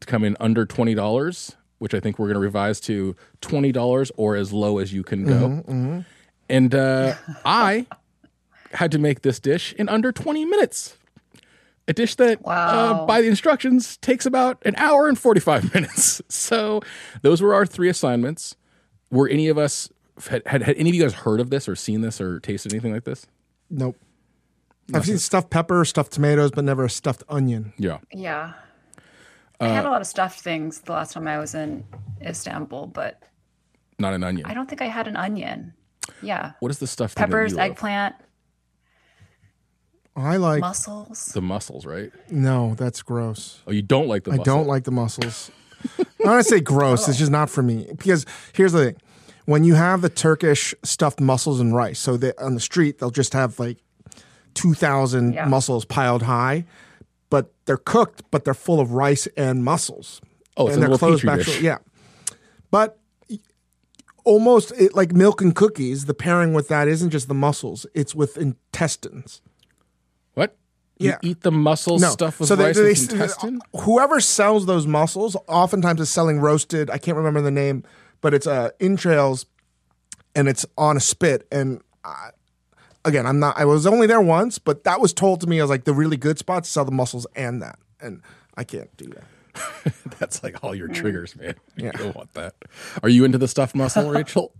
[0.00, 3.70] to come in under twenty dollars, which I think we're going to revise to twenty
[3.70, 6.04] dollars or as low as you can go.
[6.48, 7.86] And uh, I
[8.72, 10.96] had to make this dish in under twenty minutes.
[11.90, 16.22] A dish that, uh, by the instructions, takes about an hour and forty-five minutes.
[16.28, 16.80] So
[17.22, 18.54] those were our three assignments.
[19.10, 19.88] Were any of us
[20.28, 22.72] had, had had any of you guys heard of this or seen this or tasted
[22.72, 23.26] anything like this?
[23.68, 23.96] Nope.
[24.94, 27.72] I've seen stuffed pepper, stuffed tomatoes, but never a stuffed onion.
[27.76, 27.98] Yeah.
[28.12, 28.52] Yeah.
[29.60, 31.84] I had a lot of stuffed things the last time I was in
[32.22, 33.20] Istanbul, but
[33.98, 34.46] Not an onion.
[34.46, 35.74] I don't think I had an onion.
[36.22, 36.52] Yeah.
[36.60, 37.12] What is the stuff?
[37.12, 38.14] thing that Peppers, eggplant?
[38.14, 38.26] love?
[40.20, 41.26] Eggplant, I like mussels.
[41.26, 42.10] The mussels, right?
[42.30, 43.60] no, that's gross.
[43.66, 44.44] Oh, you don't like the I mussel.
[44.56, 45.50] don't like the mussels.
[45.98, 47.08] I want to say gross.
[47.08, 47.86] It's just not for me.
[47.96, 48.96] Because here's the thing:
[49.46, 53.10] when you have the Turkish stuffed mussels and rice, so they, on the street they'll
[53.10, 53.78] just have like
[54.54, 55.46] two thousand Yeah.
[55.46, 56.64] mussels piled high,
[57.30, 60.20] but they're cooked, but they're full of rice and mussels.
[60.56, 61.46] Oh, it's and a they're little closed petri back.
[61.46, 61.60] dish.
[61.62, 61.78] yeah,
[62.70, 62.98] but
[64.24, 66.04] almost it, like milk and cookies.
[66.04, 69.40] The pairing with that isn't just the mussels; it's with intestines.
[71.00, 71.04] What?
[71.06, 71.30] You Yeah.
[71.30, 72.10] eat the muscle No.
[72.10, 73.60] stuff with so they, rice they, with intestine?
[73.74, 76.90] whoever sells those mussels oftentimes is selling roasted.
[76.90, 77.84] I can't remember the name,
[78.20, 79.46] but it's uh, entrails,
[80.36, 81.46] and it's on a spit.
[81.50, 82.30] And I,
[83.04, 83.58] again, I'm not.
[83.58, 86.16] I was only there once, but that was told to me as like the really
[86.18, 88.20] good spots sell the mussels and that, and
[88.56, 89.24] I can't do that.
[90.18, 91.54] That's like all your triggers, man.
[91.76, 91.92] You Yeah.
[91.92, 92.54] don't want that.
[93.02, 94.52] Are you into the stuffed mussel, Rachel?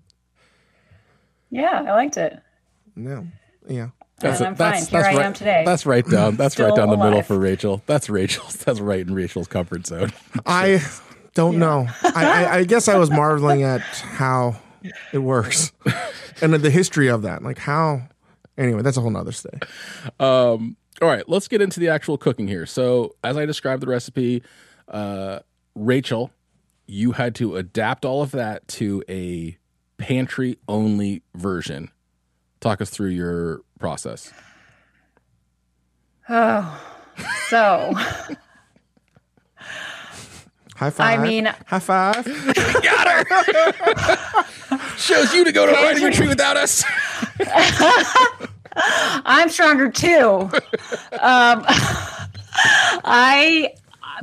[1.50, 2.38] Yeah, I liked it.
[2.96, 3.26] No,
[3.68, 3.88] yeah.
[4.22, 4.85] And I'm fine.
[4.85, 5.62] Here I right, am today.
[5.64, 6.37] That's right down.
[6.37, 7.83] That's right down the middle for Rachel.
[7.87, 8.56] That's Rachel's.
[8.64, 10.12] That's right in Rachel's comfort zone.
[10.46, 10.83] I
[11.35, 11.87] don't know.
[12.02, 14.56] I, I, I guess I was marveling at how
[15.12, 15.72] it works
[16.42, 17.42] and the history of that.
[17.42, 18.02] Like how.
[18.59, 19.59] Anyway, that's a whole nother stay.
[20.18, 22.66] Um, all right, let's get into the actual cooking here.
[22.66, 24.42] So, as I described the recipe,
[24.88, 25.38] uh,
[25.74, 26.30] Rachel,
[26.87, 29.56] you had to adapt all of that to a
[29.96, 31.90] pantry only version.
[32.61, 34.32] Talk us through your process.
[36.28, 36.80] Oh,
[37.48, 37.92] so
[40.80, 41.20] High five.
[41.20, 42.24] I mean- high five.
[42.82, 44.86] Got her.
[44.96, 46.82] Shows you to go to a writing retreat without us.
[49.26, 50.48] I'm stronger too.
[51.20, 51.64] um,
[53.04, 53.74] I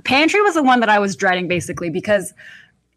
[0.03, 2.33] pantry was the one that I was dreading basically because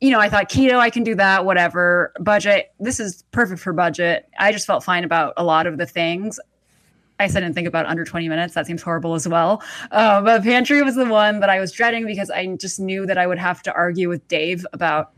[0.00, 2.14] you know, I thought keto, I can do that, whatever.
[2.18, 4.26] Budget, this is perfect for budget.
[4.38, 6.40] I just felt fine about a lot of the things.
[7.20, 8.54] I said didn't think about under 20 minutes.
[8.54, 9.62] That seems horrible as well.
[9.90, 13.18] Uh, but pantry was the one that I was dreading because I just knew that
[13.18, 15.12] I would have to argue with Dave about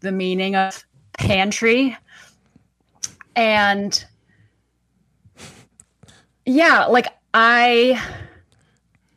[0.00, 0.84] the meaning of
[1.14, 1.96] pantry.
[3.34, 4.04] And
[6.44, 8.02] yeah, like I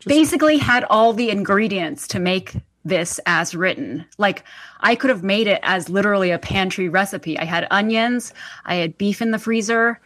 [0.06, 4.06] basically had all the ingredients to make this as written.
[4.18, 4.44] Like
[4.80, 7.38] I could have made it as literally a pantry recipe.
[7.38, 8.34] I had onions,
[8.66, 10.00] I had beef in the freezer.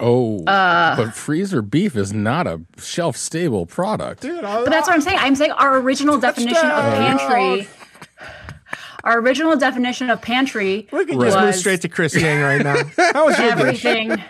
[0.00, 4.22] Oh, uh, but freezer beef is not a shelf stable product.
[4.22, 5.18] Dude, but that's what I'm saying.
[5.20, 7.68] I'm saying our original definition of pantry.
[9.04, 10.88] Our original definition of pantry.
[10.92, 12.82] We can just move straight to Chris Ying right now.
[13.12, 14.20] How was your everything?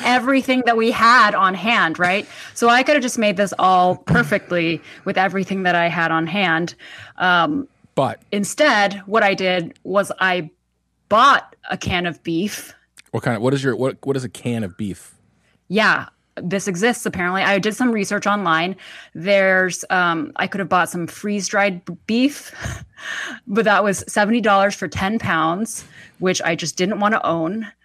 [0.00, 2.26] everything that we had on hand, right?
[2.54, 6.26] So I could have just made this all perfectly with everything that I had on
[6.26, 6.74] hand.
[7.16, 10.50] Um, but instead, what I did was I
[11.08, 12.74] bought a can of beef.
[13.10, 15.14] What kind of what is your what what is a can of beef?
[15.68, 16.08] Yeah,
[16.42, 17.42] this exists apparently.
[17.42, 18.76] I did some research online.
[19.14, 22.52] There's um I could have bought some freeze dried beef,
[23.46, 25.84] but that was $70 for 10 pounds,
[26.18, 27.66] which I just didn't want to own.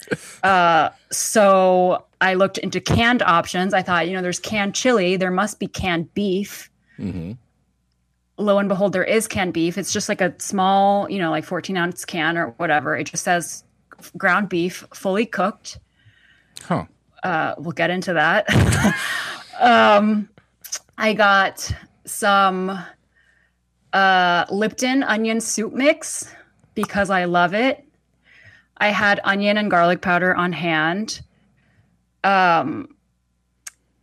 [0.44, 3.74] Uh so I looked into canned options.
[3.74, 6.70] I thought, you know, there's canned chili, there must be canned beef.
[7.00, 7.34] Mm-hmm.
[8.38, 9.78] Lo and behold, there is canned beef.
[9.78, 12.98] It's just like a small, you know, like 14 ounce can or whatever.
[12.98, 13.64] It just says
[14.18, 15.80] ground beef, fully cooked.
[16.63, 16.86] Huh
[17.24, 18.46] uh, we'll get into that.
[19.60, 20.30] um,
[20.98, 21.72] I got
[22.06, 22.78] some
[23.94, 26.34] uh, Lipton onion soup mix
[26.76, 27.86] because I love it.
[28.78, 31.22] I had onion and garlic powder on hand.
[32.24, 32.96] Um,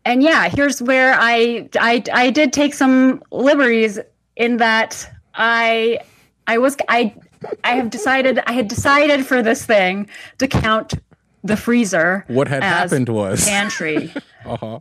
[0.05, 3.99] and yeah, here's where I, I I did take some liberties
[4.37, 5.99] in that I
[6.47, 7.15] I was I
[7.65, 10.95] I have decided I had decided for this thing to count
[11.43, 12.25] the freezer.
[12.29, 14.13] What had happened was pantry.
[14.45, 14.81] uh-huh.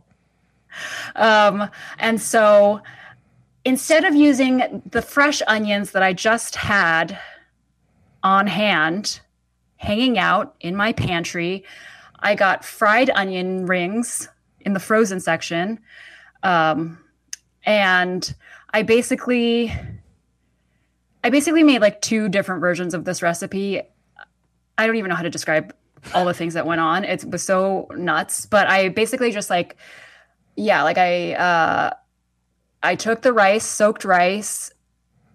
[1.16, 2.80] Um, and so
[3.64, 7.18] instead of using the fresh onions that I just had
[8.22, 9.20] on hand,
[9.76, 11.64] hanging out in my pantry,
[12.18, 14.28] I got fried onion rings
[14.60, 15.80] in the frozen section.
[16.42, 16.98] Um,
[17.64, 18.34] and
[18.72, 19.72] I basically
[21.22, 23.82] I basically made like two different versions of this recipe.
[24.78, 25.74] I don't even know how to describe
[26.14, 27.04] all the things that went on.
[27.04, 28.46] It was so nuts.
[28.46, 29.76] But I basically just like,
[30.56, 31.90] yeah, like I uh
[32.82, 34.72] I took the rice, soaked rice,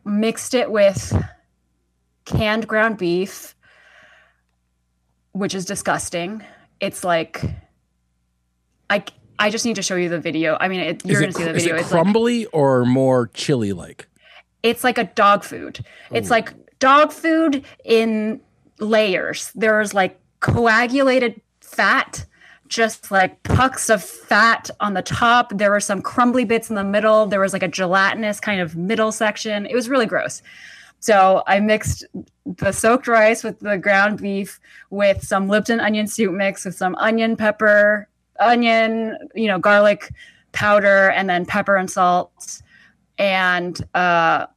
[0.03, 1.13] mixed it with
[2.25, 3.55] canned ground beef,
[5.33, 6.43] which is disgusting.
[6.79, 7.43] It's like
[8.89, 9.03] I
[9.37, 10.57] I just need to show you the video.
[10.59, 11.75] I mean, it, you're going to see the video.
[11.75, 14.07] Is it it's crumbly like, or more chili like?
[14.65, 15.85] It's like a dog food.
[16.11, 16.15] Ooh.
[16.15, 18.41] It's like dog food in
[18.79, 19.51] layers.
[19.55, 22.25] There's like coagulated fat
[22.67, 25.51] just like pucks of fat on the top.
[25.55, 27.27] There were some crumbly bits in the middle.
[27.27, 29.65] There was like a gelatinous kind of middle section.
[29.67, 30.41] It was really gross.
[30.99, 32.05] So I mixed
[32.45, 36.95] the soaked rice with the ground beef with some Lipton onion soup mix with some
[36.95, 38.07] onion, pepper,
[38.39, 40.11] onion, you know, garlic
[40.51, 42.61] powder, and then pepper and salt.
[43.19, 44.47] And uh,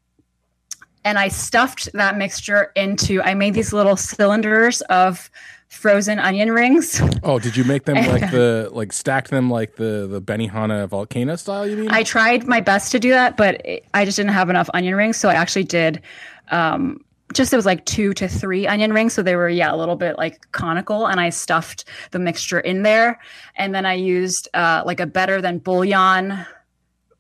[1.09, 3.23] and I stuffed that mixture into.
[3.23, 5.31] I made these little cylinders of
[5.69, 7.01] frozen onion rings.
[7.23, 11.37] Oh, did you make them like the like stacked them like the the Benihana volcano
[11.37, 11.67] style?
[11.67, 11.91] You mean?
[11.91, 15.17] I tried my best to do that, but I just didn't have enough onion rings,
[15.17, 16.03] so I actually did.
[16.51, 19.77] Um, just it was like two to three onion rings, so they were yeah a
[19.77, 23.19] little bit like conical, and I stuffed the mixture in there,
[23.57, 26.45] and then I used uh, like a better than bouillon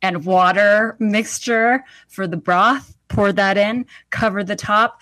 [0.03, 2.97] and water mixture for the broth.
[3.09, 5.01] Poured that in, covered the top.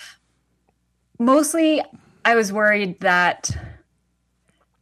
[1.18, 1.82] Mostly,
[2.24, 3.56] I was worried that,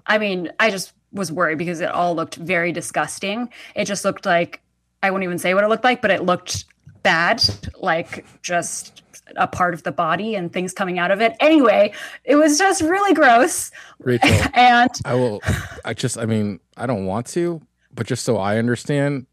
[0.07, 3.49] I mean, I just was worried because it all looked very disgusting.
[3.75, 4.61] It just looked like,
[5.03, 6.65] I won't even say what it looked like, but it looked
[7.03, 7.43] bad,
[7.81, 9.03] like just
[9.37, 11.37] a part of the body and things coming out of it.
[11.41, 11.93] Anyway,
[12.25, 13.71] it was just really gross.
[14.01, 15.41] Rachel, and I will,
[15.85, 17.63] I just, I mean, I don't want to,
[17.95, 19.27] but just so I understand,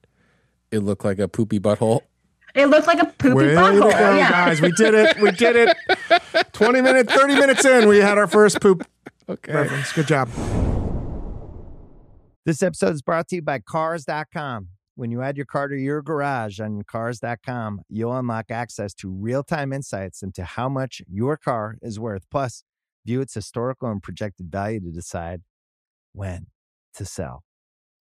[0.69, 2.01] it looked like a poopy butthole.
[2.53, 3.91] It looked like a poopy Way butthole.
[3.91, 4.29] To go, yeah.
[4.29, 4.61] guys.
[4.61, 5.21] We did it.
[5.21, 5.77] We did it.
[6.53, 8.87] 20 minutes, 30 minutes in, we had our first poop
[9.29, 9.53] okay.
[9.53, 9.91] reference.
[9.93, 10.29] Good job.
[12.45, 14.69] This episode is brought to you by Cars.com.
[14.95, 19.43] When you add your car to your garage on Cars.com, you'll unlock access to real
[19.43, 22.23] time insights into how much your car is worth.
[22.29, 22.63] Plus,
[23.05, 25.41] view its historical and projected value to decide
[26.13, 26.47] when
[26.95, 27.43] to sell.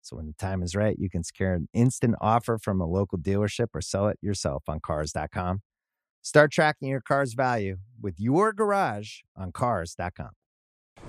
[0.08, 3.18] So when the time is right, you can secure an instant offer from a local
[3.18, 5.60] dealership or sell it yourself on cars.com.
[6.22, 10.30] Start tracking your car's value with your garage on cars.com.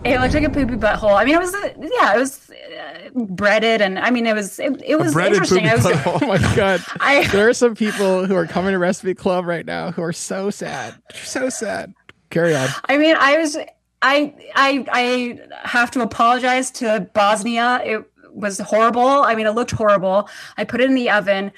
[0.04, 1.16] It looked like a poopy butthole.
[1.16, 4.60] I mean, it was uh, yeah, it was uh, breaded, and I mean, it was
[4.60, 5.68] it, it was breaded interesting.
[5.68, 6.22] poopy I was.
[6.22, 6.84] Oh my god.
[7.00, 10.14] I there are some people who are coming to Recipe Club right now who are
[10.14, 10.96] so sad.
[11.14, 11.94] So sad.
[12.30, 12.68] Carry on.
[12.88, 13.58] I mean, I was
[14.02, 17.82] I I I have to apologize to Bosnia.
[17.84, 19.08] It was horrible.
[19.24, 20.30] I mean, it looked horrible.
[20.58, 21.52] I put it in the oven.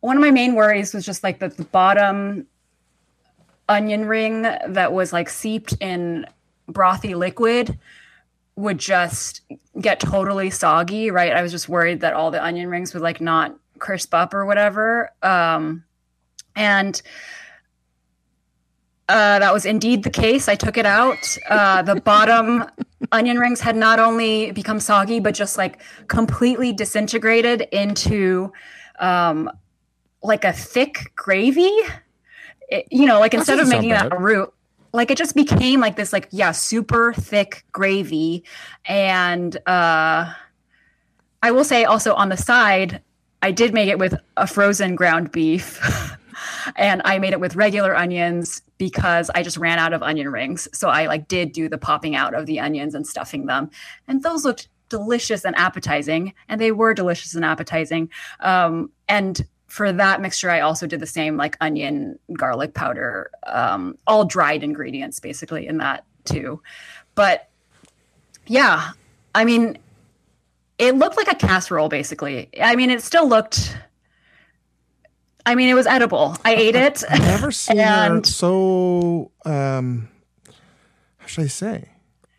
[0.00, 2.46] One of my main worries was just like the, the bottom
[3.68, 6.26] onion ring that was like seeped in
[6.70, 7.78] brothy liquid
[8.56, 9.42] would just
[9.80, 11.32] get totally soggy, right?
[11.32, 14.44] I was just worried that all the onion rings would like not crisp up or
[14.46, 15.12] whatever.
[15.22, 15.84] Um
[16.56, 17.00] and
[19.08, 20.48] uh, that was indeed the case.
[20.48, 21.38] I took it out.
[21.48, 22.64] Uh, the bottom
[23.12, 28.52] onion rings had not only become soggy, but just like completely disintegrated into
[28.98, 29.50] um,
[30.22, 31.72] like a thick gravy.
[32.68, 34.52] It- you know, like instead of making that a root,
[34.92, 38.44] like it just became like this, like yeah, super thick gravy.
[38.86, 40.32] And uh,
[41.42, 43.00] I will say also on the side,
[43.40, 45.80] I did make it with a frozen ground beef.
[46.76, 50.68] and I made it with regular onions because I just ran out of onion rings.
[50.72, 53.70] So I like did do the popping out of the onions and stuffing them.
[54.06, 56.32] And those looked delicious and appetizing.
[56.48, 58.10] And they were delicious and appetizing.
[58.40, 63.98] Um, and for that mixture, I also did the same like onion, garlic powder, um,
[64.06, 66.62] all dried ingredients basically in that too.
[67.14, 67.50] But
[68.46, 68.92] yeah,
[69.34, 69.78] I mean,
[70.78, 72.48] it looked like a casserole basically.
[72.62, 73.76] I mean, it still looked.
[75.48, 76.36] I mean, it was edible.
[76.44, 77.02] I ate it.
[77.08, 80.08] I've never seen her so um
[81.16, 81.88] how should I say?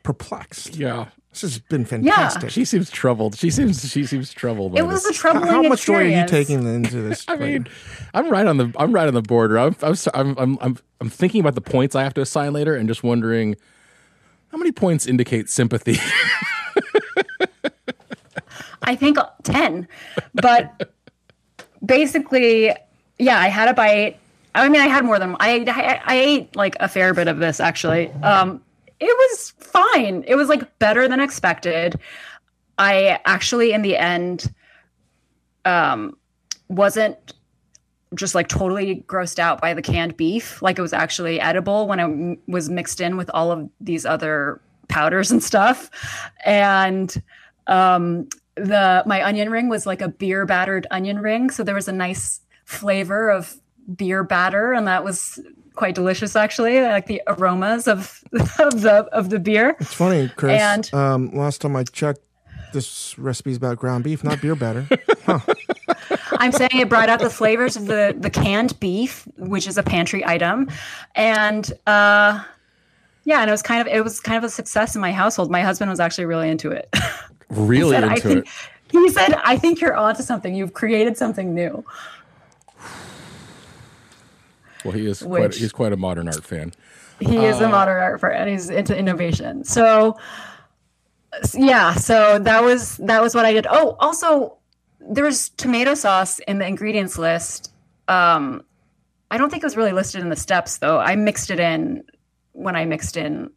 [0.03, 0.75] Perplexed.
[0.75, 1.07] Yeah.
[1.31, 2.51] This has been fantastic.
[2.51, 3.35] She seems troubled.
[3.35, 4.73] She seems she seems troubled.
[4.73, 5.17] by It was this.
[5.17, 7.25] a troubling How much joy are you taking into this?
[7.27, 7.67] I mean,
[8.13, 9.57] I'm right on the I'm right on the border.
[9.57, 12.75] I'm I'm I'm I'm I'm, I'm thinking about the points I have to assign later,
[12.75, 13.55] and just wondering
[14.51, 15.97] how many points indicate sympathy.
[18.83, 19.87] I think 10.
[20.33, 20.91] But
[21.85, 22.73] basically,
[23.19, 24.17] yeah, I had a bite.
[24.55, 27.37] I mean, I had more than I, I, I ate like a fair bit of
[27.37, 28.09] this actually.
[28.23, 28.61] Um,
[28.99, 30.23] it was fine.
[30.27, 31.99] It was like better than expected.
[32.77, 34.53] I actually, in the end,
[35.65, 36.17] um,
[36.69, 37.33] wasn't
[38.15, 40.61] just like totally grossed out by the canned beef.
[40.61, 44.61] Like it was actually edible when it was mixed in with all of these other
[44.87, 45.91] powders and stuff.
[46.43, 47.21] And
[47.67, 51.87] um, the my onion ring was like a beer battered onion ring, so there was
[51.87, 53.55] a nice flavor of
[53.95, 55.39] beer batter, and that was
[55.73, 56.79] quite delicious actually.
[56.79, 58.23] I like the aromas of
[58.59, 59.75] of the of the beer.
[59.79, 60.61] It's funny, Chris.
[60.61, 62.19] And- um, last time I checked,
[62.73, 64.87] this recipe's about ground beef, not beer batter.
[66.33, 69.83] I'm saying it brought out the flavors of the the canned beef, which is a
[69.83, 70.69] pantry item,
[71.15, 72.43] and uh,
[73.25, 75.49] yeah, and it was kind of it was kind of a success in my household.
[75.49, 76.93] My husband was actually really into it.
[77.49, 78.51] really said, I into think, it.
[78.91, 80.53] He said, "I think you're onto something.
[80.55, 81.83] You've created something new."
[84.85, 86.73] Well, he is quite he's quite a modern art fan.
[87.19, 89.63] He is a Uh, modern art fan, and he's into innovation.
[89.65, 90.17] So,
[91.53, 93.67] yeah, so that was that was what I did.
[93.69, 94.57] Oh, also,
[94.99, 97.71] there was tomato sauce in the ingredients list.
[98.07, 98.63] Um,
[99.31, 100.97] I don't think it was really listed in the steps though.
[100.97, 102.03] I mixed it in
[102.53, 103.49] when I mixed in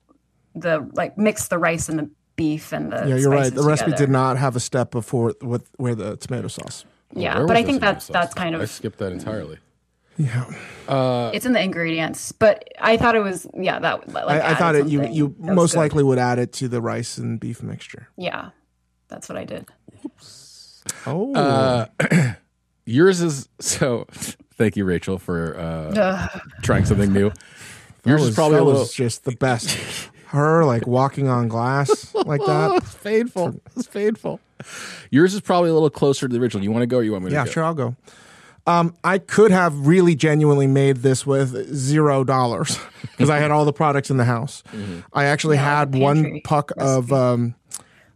[0.54, 3.46] the like mixed the rice and the beef and the yeah, you're right.
[3.46, 6.84] spices The recipe did not have a step before with where the tomato sauce.
[7.14, 8.34] Yeah, but I think in that's the that's sauce?
[8.34, 9.58] kind I of skipped that entirely.
[10.18, 12.32] Yeah, it's in the ingredients.
[12.32, 14.86] But I thought it was yeah that like I, I thought it.
[14.88, 15.78] You you most good.
[15.78, 18.08] likely would add it to the rice and beef mixture.
[18.16, 18.50] yeah.
[19.08, 19.68] That's what I did.
[20.06, 20.84] Oops.
[21.06, 21.86] Oh, Uh,
[22.86, 24.06] yours is so.
[24.54, 26.28] Thank you, Rachel, for uh,
[26.62, 27.30] trying something new.
[28.06, 29.70] Yours was, is probably a little was just the best.
[30.28, 32.82] Her like walking on glass like that.
[32.82, 33.60] it's painful.
[33.76, 34.40] It's painful.
[35.10, 36.64] Yours is probably a little closer to the original.
[36.64, 36.98] You want to go?
[36.98, 37.40] or You want me to go?
[37.40, 37.50] Yeah, go?
[37.50, 37.96] sure, I'll go.
[38.66, 43.64] Um, I could have really genuinely made this with zero dollars because I had all
[43.64, 44.62] the products in the house.
[45.12, 47.54] I actually Yeah, had one pantry puck of um,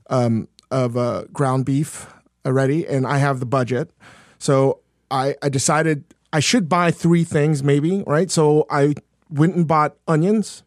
[0.09, 2.07] um, of uh, ground beef
[2.45, 3.91] already, and I have the budget.
[4.39, 4.81] So
[5.11, 8.31] I, I decided I should buy three things, maybe right.
[8.31, 8.95] So I
[9.29, 10.63] went and bought onions.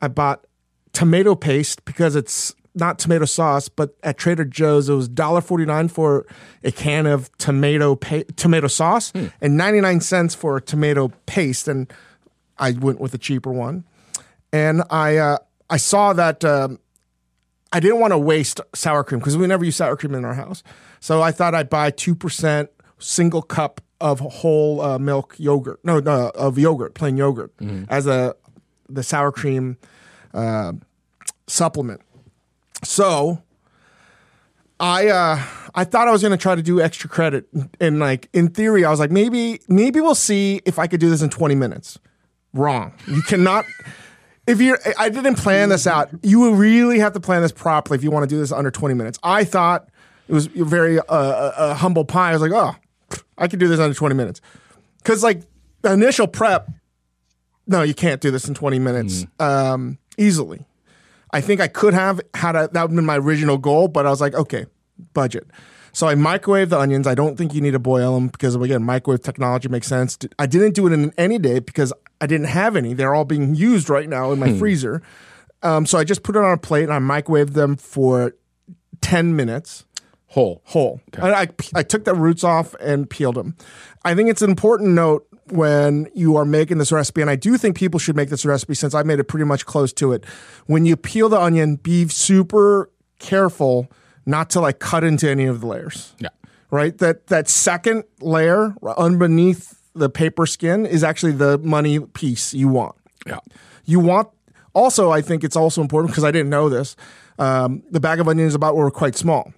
[0.00, 0.46] I bought
[0.92, 6.26] tomato paste because it's not tomato sauce, but at Trader Joe's it was $1.49 for
[6.62, 11.92] a can of tomato pa- tomato sauce and 99 cents for a tomato paste and
[12.58, 13.84] I went with the cheaper one.
[14.52, 15.38] And I uh,
[15.70, 16.78] I saw that um,
[17.72, 20.34] I didn't want to waste sour cream because we never use sour cream in our
[20.34, 20.62] house.
[21.00, 22.68] So I thought I'd buy 2%
[22.98, 25.80] single cup of whole uh, milk yogurt.
[25.84, 27.52] No, no, of yogurt, plain yogurt,
[27.88, 28.34] as a
[28.88, 29.76] the sour cream
[30.32, 30.72] uh,
[31.46, 32.00] supplement.
[32.84, 33.42] So
[34.78, 35.42] I uh
[35.74, 37.46] I thought I was gonna try to do extra credit
[37.80, 41.10] and like in theory I was like maybe maybe we'll see if I could do
[41.10, 41.98] this in 20 minutes.
[42.52, 42.92] Wrong.
[43.06, 43.64] You cannot
[44.46, 46.10] if you're I didn't plan this out.
[46.22, 48.70] You will really have to plan this properly if you want to do this under
[48.70, 49.18] 20 minutes.
[49.22, 49.88] I thought
[50.28, 52.30] it was very uh, a, a humble pie.
[52.30, 52.74] I was like, oh,
[53.36, 54.40] I could do this under 20 minutes.
[55.04, 55.42] Cause like
[55.82, 56.70] the initial prep,
[57.66, 60.64] no, you can't do this in 20 minutes um, easily.
[61.34, 64.06] I think I could have had a, that would have been my original goal, but
[64.06, 64.66] I was like, okay,
[65.12, 65.46] budget.
[65.92, 67.06] So I microwave the onions.
[67.06, 70.18] I don't think you need to boil them because again, microwave technology makes sense.
[70.38, 72.94] I didn't do it in any day because I didn't have any.
[72.94, 75.02] They're all being used right now in my freezer.
[75.62, 78.34] Um, so I just put it on a plate and I microwaved them for
[79.00, 79.84] ten minutes
[80.26, 80.62] Whole.
[80.64, 81.00] whole.
[81.20, 83.56] I, I, I took the roots off and peeled them.
[84.04, 87.56] I think it's an important note when you are making this recipe, and I do
[87.58, 90.24] think people should make this recipe since I made it pretty much close to it.
[90.66, 93.90] When you peel the onion, be super careful
[94.26, 96.14] not to like cut into any of the layers.
[96.18, 96.28] Yeah.
[96.70, 96.96] Right?
[96.98, 102.96] That that second layer underneath the paper skin is actually the money piece you want.
[103.26, 103.38] Yeah.
[103.84, 104.28] You want
[104.74, 106.96] also, I think it's also important because I didn't know this.
[107.38, 109.52] Um, the bag of onions about were quite small.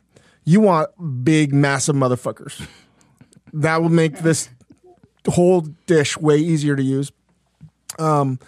[0.44, 2.66] You want big, massive motherfuckers.
[3.52, 4.50] That will make this
[5.30, 7.12] whole dish way easier to use.
[7.98, 8.38] Um,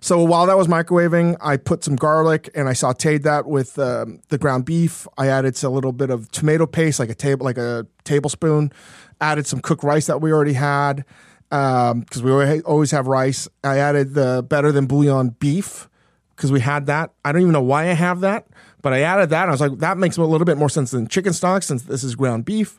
[0.00, 4.20] so while that was microwaving, I put some garlic and I sautéed that with um,
[4.28, 5.06] the ground beef.
[5.18, 8.72] I added a little bit of tomato paste, like a table, like a tablespoon.
[9.20, 11.04] Added some cooked rice that we already had
[11.48, 13.48] because we always have rice.
[13.64, 15.88] I added the better than bouillon beef
[16.34, 17.12] because we had that.
[17.24, 18.46] I don't even know why I have that,
[18.82, 19.48] but I added that.
[19.48, 22.04] I was like, that makes a little bit more sense than chicken stock since this
[22.04, 22.78] is ground beef.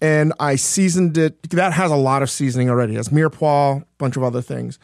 [0.00, 1.50] And I seasoned it.
[1.50, 2.94] That has a lot of seasoning already.
[2.94, 4.78] It has mirepoix, a bunch of other things.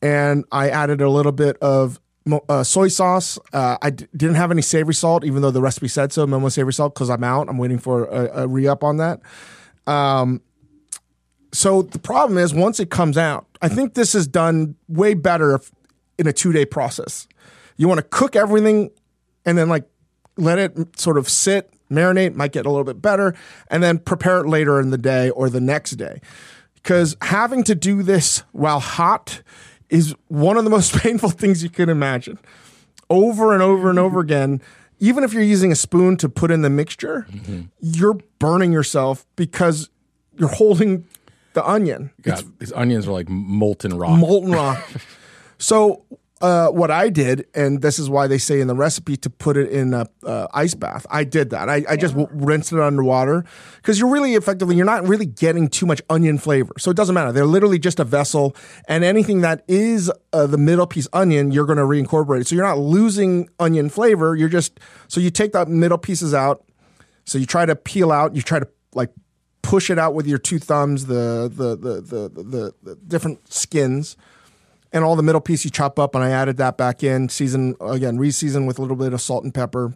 [0.00, 2.00] And I added a little bit of
[2.48, 3.38] uh, soy sauce.
[3.52, 6.26] Uh, I d- didn't have any savory salt, even though the recipe said so.
[6.26, 7.48] Momo savory salt because I'm out.
[7.48, 9.20] I'm waiting for a, a re up on that.
[9.86, 10.40] Um,
[11.52, 15.54] so the problem is once it comes out, I think this is done way better
[15.54, 15.70] if,
[16.18, 17.26] in a two day process.
[17.76, 18.90] You want to cook everything
[19.44, 19.84] and then like
[20.36, 23.34] let it sort of sit, marinate, might get a little bit better,
[23.68, 26.20] and then prepare it later in the day or the next day.
[26.74, 29.42] Because having to do this while hot
[29.88, 32.38] is one of the most painful things you can imagine.
[33.08, 34.60] Over and over and over again,
[34.98, 37.62] even if you're using a spoon to put in the mixture, mm-hmm.
[37.80, 39.90] you're burning yourself because
[40.38, 41.06] you're holding
[41.52, 42.10] the onion.
[42.22, 44.18] God, these onions are like molten rock.
[44.18, 44.88] molten rock.
[45.58, 46.04] so
[46.42, 49.56] uh, what I did, and this is why they say in the recipe to put
[49.56, 51.06] it in a uh, ice bath.
[51.10, 51.70] I did that.
[51.70, 53.44] I, I just w- rinsed it underwater
[53.76, 56.74] because you're really effectively you're not really getting too much onion flavor.
[56.78, 57.32] So it doesn't matter.
[57.32, 58.54] They're literally just a vessel,
[58.86, 62.48] and anything that is uh, the middle piece onion, you're going to reincorporate it.
[62.48, 64.36] So you're not losing onion flavor.
[64.36, 64.78] You're just
[65.08, 66.62] so you take the middle pieces out.
[67.24, 68.36] So you try to peel out.
[68.36, 69.10] You try to like
[69.62, 71.06] push it out with your two thumbs.
[71.06, 74.18] The the the the, the, the different skins
[74.92, 77.74] and all the middle piece you chop up, and I added that back in, season
[77.80, 79.94] again, re-season with a little bit of salt and pepper,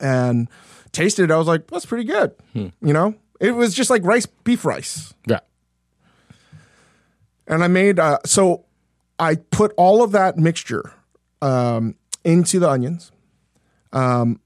[0.00, 0.48] and
[0.92, 1.30] tasted it.
[1.30, 2.32] I was like, that's pretty good.
[2.54, 5.40] You know, it was just like rice, beef rice, Yeah.
[7.46, 8.64] and I made uh, so
[9.18, 10.92] I put all of that mixture
[11.42, 13.10] um, into the onions,
[13.92, 14.40] um,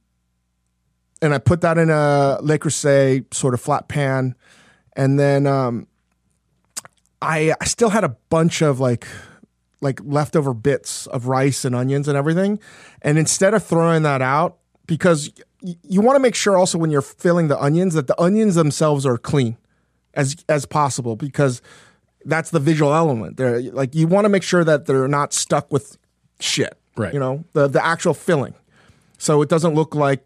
[1.21, 4.35] and I put that in a Le Creuset sort of flat pan,
[4.97, 5.87] and then um,
[7.21, 9.07] I, I still had a bunch of like
[9.83, 12.59] like leftover bits of rice and onions and everything,
[13.03, 14.57] and instead of throwing that out
[14.87, 15.31] because
[15.63, 18.55] y- you want to make sure also when you're filling the onions that the onions
[18.55, 19.59] themselves are clean
[20.15, 21.61] as as possible because
[22.25, 23.37] that's the visual element.
[23.37, 25.99] They're like you want to make sure that they're not stuck with
[26.41, 26.79] shit.
[26.97, 27.13] Right.
[27.13, 28.55] You know, the the actual filling.
[29.19, 30.25] So it doesn't look like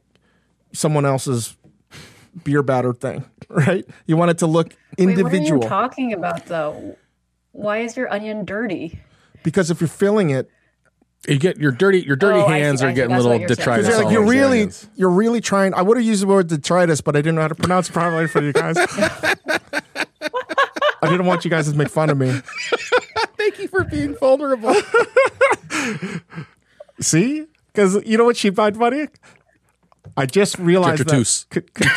[0.72, 1.56] someone else's
[2.44, 3.86] beer batter thing, right?
[4.06, 5.60] You want it to look Wait, individual.
[5.60, 6.96] what are you talking about though?
[7.52, 9.00] Why is your onion dirty?
[9.46, 10.50] Because if you're filling it,
[11.28, 13.48] You get your dirty your dirty Oh, I see, hands are getting That's little you're
[13.48, 13.88] detritus.
[13.88, 14.88] you're, like, you're really onions.
[14.96, 15.72] you're really trying.
[15.74, 17.92] I would have used the word detritus, but I didn't know how to pronounce it
[17.92, 18.76] properly for you guys.
[21.02, 22.30] I didn't want you guys to make fun of me.
[23.38, 24.74] Thank you for being vulnerable.
[27.00, 29.06] See, because you know what she find funny?
[30.16, 31.46] I just realized Detritus.
[31.50, 31.92] that c- con-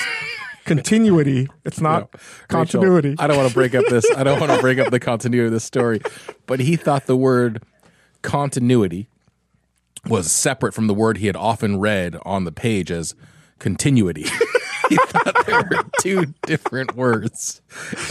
[0.78, 1.47] continuity.
[1.65, 3.15] It's not Rachel, continuity.
[3.20, 4.05] I don't want to break up this.
[4.15, 6.01] I don't want to break up the continuity of this story.
[6.45, 7.63] But he thought the word
[8.22, 9.07] continuity
[10.05, 13.15] was separate from the word he had often read on the page as
[13.59, 14.24] continuity.
[14.89, 17.61] he thought there were two different words,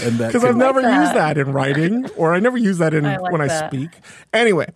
[0.03, 1.01] and that because I've could- never that.
[1.01, 3.91] used that in writing, or I never use that in I like when I speak.
[4.33, 4.71] Anyway,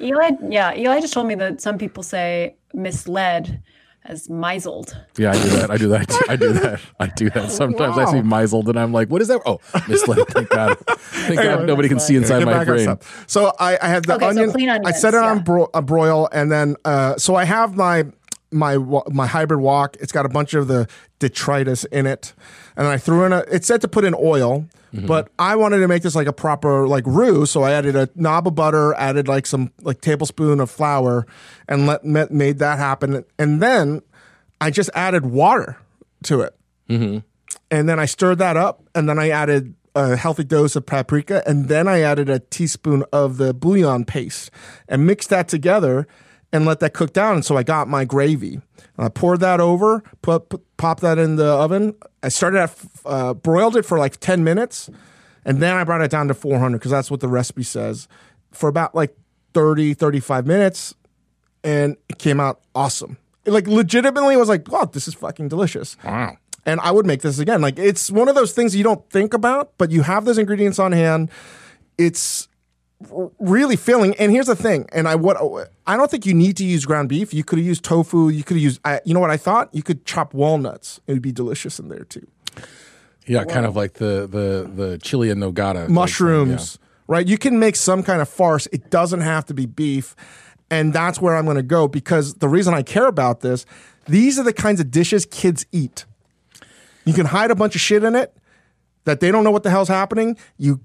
[0.00, 3.62] Eli, yeah, Eli just told me that some people say misled
[4.04, 4.96] as misled.
[5.18, 5.70] yeah, I do that.
[5.70, 6.12] I do that.
[6.30, 6.80] I do that.
[7.00, 7.50] I do that.
[7.62, 8.40] Sometimes I see Wow.
[8.40, 10.26] misled, and I'm like, "What is that?" Oh, misled.
[10.28, 10.78] Thank God.
[10.88, 12.98] Thank God nobody can see inside my back on brain.
[13.26, 14.52] So I, I had the Okay, so onion.
[14.52, 17.76] clean I onions, set it on bro- a broil, and then uh, so I have
[17.76, 18.04] my
[18.50, 18.78] my
[19.10, 19.96] my hybrid wok.
[20.00, 20.88] It's got a bunch of the
[21.18, 22.32] detritus in it,
[22.76, 23.40] and then I threw in a.
[23.50, 25.06] It said to put in oil, Mm-hmm.
[25.06, 27.46] but I wanted to make this like a proper like roux.
[27.46, 31.26] So I added a knob of butter, added like some like tablespoon of flour,
[31.68, 33.24] and let ma- made that happen.
[33.38, 34.02] And then
[34.60, 35.78] I just added water
[36.24, 36.56] to it
[37.70, 41.42] and then I stirred that up, and then I added a healthy dose of paprika,
[41.46, 44.50] and then I added a teaspoon of the bouillon paste,
[44.88, 46.06] and mixed that together,
[46.52, 47.36] and let that cook down.
[47.36, 48.54] And so I got my gravy.
[48.54, 51.94] And I poured that over, put, put pop that in the oven.
[52.22, 54.90] I started at uh, broiled it for like ten minutes,
[55.44, 58.08] and then I brought it down to 400 because that's what the recipe says
[58.52, 59.16] for about like
[59.54, 60.94] 30, 35 minutes,
[61.64, 63.16] and it came out awesome.
[63.44, 66.36] It, like legitimately was like, wow, this is fucking delicious Wow.
[66.66, 67.62] and I would make this again.
[67.62, 70.78] Like it's one of those things you don't think about, but you have those ingredients
[70.78, 71.30] on hand.
[71.96, 72.48] It's
[73.38, 74.14] really filling.
[74.16, 74.86] And here's the thing.
[74.92, 75.38] And I what
[75.86, 77.32] I don't think you need to use ground beef.
[77.32, 78.28] You could have used tofu.
[78.28, 78.80] You could have used.
[78.84, 79.74] I, you know what I thought?
[79.74, 81.00] You could chop walnuts.
[81.06, 82.26] It would be delicious in there too.
[83.26, 87.26] Yeah, kind of like the the the chiles en nogada Mushrooms, right?
[87.26, 88.66] You can make some kind of farce.
[88.72, 90.16] It doesn't have to be beef.
[90.72, 93.66] And that's where I'm going to go because the reason I care about this,
[94.06, 96.04] these are the kinds of dishes kids eat.
[97.04, 98.36] You can hide a bunch of shit in it
[99.04, 100.36] that they don't know what the hell's happening.
[100.58, 100.80] You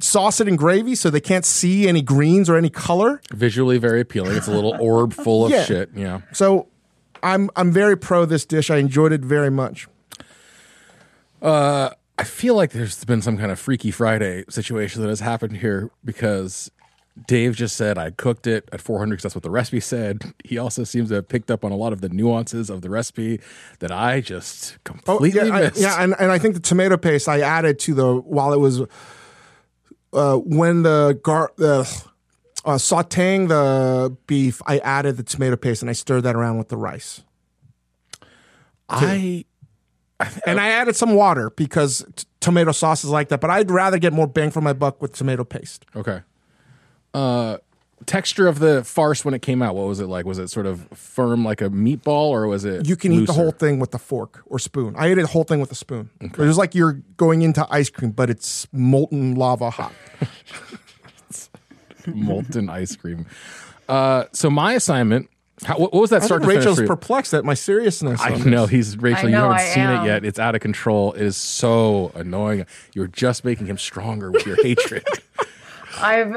[0.00, 3.20] sauce it in gravy so they can't see any greens or any color.
[3.32, 4.36] Visually very appealing.
[4.36, 5.64] It's a little orb full of Yeah.
[5.64, 5.90] shit.
[5.94, 6.20] Yeah.
[6.32, 6.68] So
[7.22, 8.70] I'm I'm very pro this dish.
[8.70, 9.88] I enjoyed it very much.
[11.40, 15.58] Uh, I feel like there's been some kind of Freaky Friday situation that has happened
[15.58, 16.70] here because
[17.28, 20.32] Dave just said I cooked it at 400 because that's what the recipe said.
[20.44, 22.90] He also seems to have picked up on a lot of the nuances of the
[22.90, 23.40] recipe
[23.78, 25.80] that I just completely Oh, yeah, I- missed.
[25.80, 28.82] yeah, and, and I think the tomato paste I added to the while it was
[30.12, 31.80] uh, when the gar the
[32.64, 36.68] uh, sautéing the beef, I added the tomato paste and I stirred that around with
[36.68, 37.22] the rice.
[38.88, 39.44] I
[40.46, 43.98] And I added some water because t- tomato sauce is like that, but I'd rather
[43.98, 45.84] get more bang for my buck with tomato paste.
[45.94, 46.22] okay.
[47.14, 47.58] Uh,
[48.06, 49.74] texture of the farce when it came out.
[49.74, 50.24] What was it like?
[50.24, 52.86] Was it sort of firm like a meatball, or was it?
[52.86, 54.94] You can eat the whole thing with a fork or spoon.
[54.96, 56.10] I ate the whole thing with a spoon.
[56.20, 59.92] It was like you're going into ice cream, but it's molten lava hot.
[62.06, 63.26] molten ice cream.
[63.88, 65.28] Uh, so my assignment.
[65.64, 66.88] How, what what was that I start think to Rachel's finish?
[66.88, 68.20] perplexed at my seriousness.
[68.22, 69.26] I know he's Rachel.
[69.26, 70.04] I you haven't I seen am.
[70.04, 70.24] it yet.
[70.24, 71.14] It's out of control.
[71.14, 72.64] It is so annoying.
[72.94, 75.04] You're just making him stronger with your hatred.
[76.00, 76.36] I've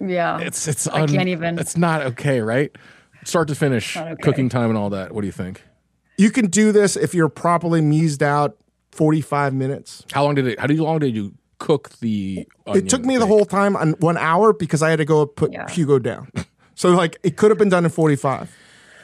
[0.00, 0.38] yeah.
[0.38, 0.86] It's it's.
[0.86, 1.58] I can't even.
[1.58, 2.74] It's not okay, right?
[3.24, 4.14] Start to finish, okay.
[4.22, 5.12] cooking time and all that.
[5.12, 5.62] What do you think?
[6.16, 8.56] You can do this if you're properly meased out
[8.92, 10.04] 45 minutes.
[10.12, 10.58] How long did it?
[10.58, 12.46] How long did you cook the?
[12.66, 15.52] It took me the whole time on one hour because I had to go put
[15.52, 15.68] Yeah.
[15.70, 16.30] Hugo down.
[16.76, 18.56] So like it could have been done in 45.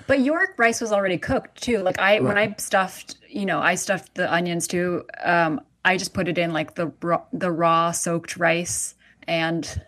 [0.06, 1.80] But your rice was already cooked too.
[1.80, 5.04] Like I, when I stuffed, you know, I stuffed the onions too.
[5.22, 8.94] Um, I just put it in like the raw, the raw soaked rice,
[9.28, 9.82] and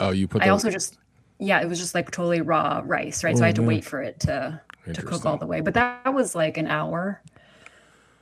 [0.00, 0.42] Oh, you put.
[0.42, 0.98] I also just,
[1.38, 3.36] yeah, it was just like totally raw rice, right?
[3.36, 3.68] So I had to Mm-hmm.
[3.68, 4.60] wait for it to
[4.92, 5.60] to cook all the way.
[5.60, 7.22] But that was like an hour,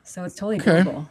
[0.02, 1.08] so it's totally doable.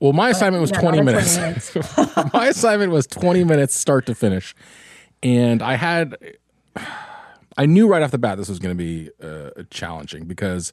[0.00, 1.72] Well, my assignment was Yeah, 20 not in minutes.
[2.34, 4.54] my assignment was 20 minutes start to finish.
[5.22, 6.16] And I had,
[7.56, 10.72] I knew right off the bat this was going to be uh, challenging because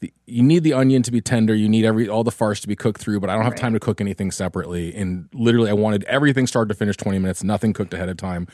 [0.00, 1.54] the, you need the onion to be tender.
[1.54, 3.72] You need every all the farce to be cooked through, but I don't have time
[3.74, 4.94] to cook anything separately.
[4.94, 8.46] And literally, I wanted everything start to finish 20 minutes, nothing cooked ahead of time.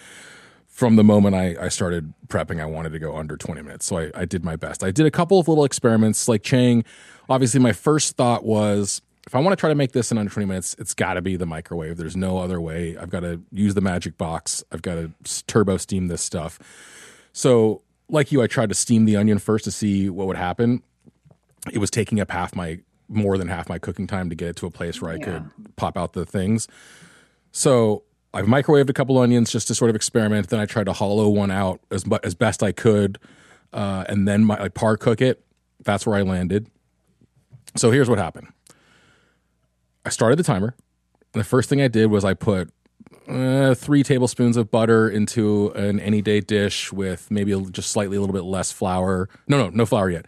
[0.68, 3.86] From the moment I, I started prepping, I wanted to go under 20 minutes.
[3.86, 4.82] So I, I did my best.
[4.82, 6.84] I did a couple of little experiments like Chang.
[7.28, 10.32] Obviously, my first thought was if I want to try to make this in under
[10.32, 11.96] 20 minutes, it's got to be the microwave.
[11.96, 12.96] There's no other way.
[12.96, 14.64] I've got to use the magic box.
[14.72, 15.12] I've got to
[15.46, 16.58] turbo steam this stuff.
[17.32, 20.82] So, like you, I tried to steam the onion first to see what would happen.
[21.72, 24.56] It was taking up half my, more than half my cooking time to get it
[24.56, 26.68] to a place where I could pop out the things.
[27.52, 30.48] So I've microwaved a couple onions just to sort of experiment.
[30.48, 33.18] Then I tried to hollow one out as as best I could,
[33.72, 35.44] uh, and then my, I par cook it.
[35.82, 36.70] That's where I landed.
[37.76, 38.48] So here's what happened.
[40.04, 40.74] I started the timer.
[41.32, 42.70] The first thing I did was I put
[43.28, 48.20] uh, three tablespoons of butter into an any day dish with maybe just slightly a
[48.20, 49.28] little bit less flour.
[49.46, 50.26] No, no, no flour yet.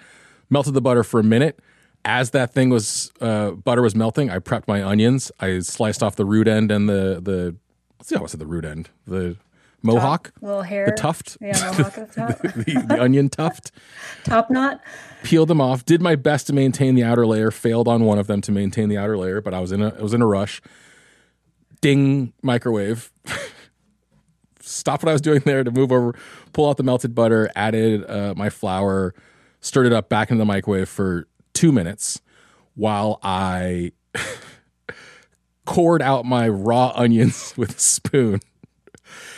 [0.52, 1.58] Melted the butter for a minute.
[2.04, 5.32] as that thing was uh, butter was melting, I prepped my onions.
[5.40, 7.56] I sliced off the root end and the the
[7.98, 9.36] let's see how I said the root end the
[9.82, 13.72] mohawk, little hair, the tuft, yeah, mohawk the top, the, the onion tuft.
[14.24, 14.80] top knot.
[15.22, 15.86] Peeled them off.
[15.86, 17.50] Did my best to maintain the outer layer.
[17.50, 19.88] Failed on one of them to maintain the outer layer, but I was in a
[19.98, 20.60] I was in a rush.
[21.80, 23.10] Ding microwave.
[24.60, 26.14] Stop what I was doing there to move over,
[26.52, 29.12] pull out the melted butter, added uh, my flour,
[29.62, 32.20] stirred it up back into the microwave for two minutes
[32.74, 33.92] while I
[35.64, 38.40] cored out my raw onions with a spoon.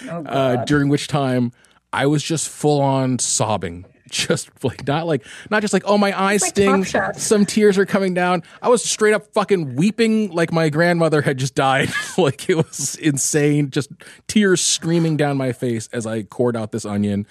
[0.09, 1.53] Oh, Uh, during which time
[1.93, 3.87] I was just full on sobbing.
[4.11, 7.87] Just like not like not just like oh my eyes like sting, some tears are
[7.87, 8.45] coming down.
[8.63, 11.91] I was straight up fucking weeping like my grandmother had just died.
[12.17, 13.91] like it was insane, just
[14.29, 17.27] tears streaming down my face as I cored out this onion.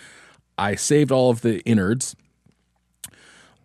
[0.57, 2.17] I saved all of the innards.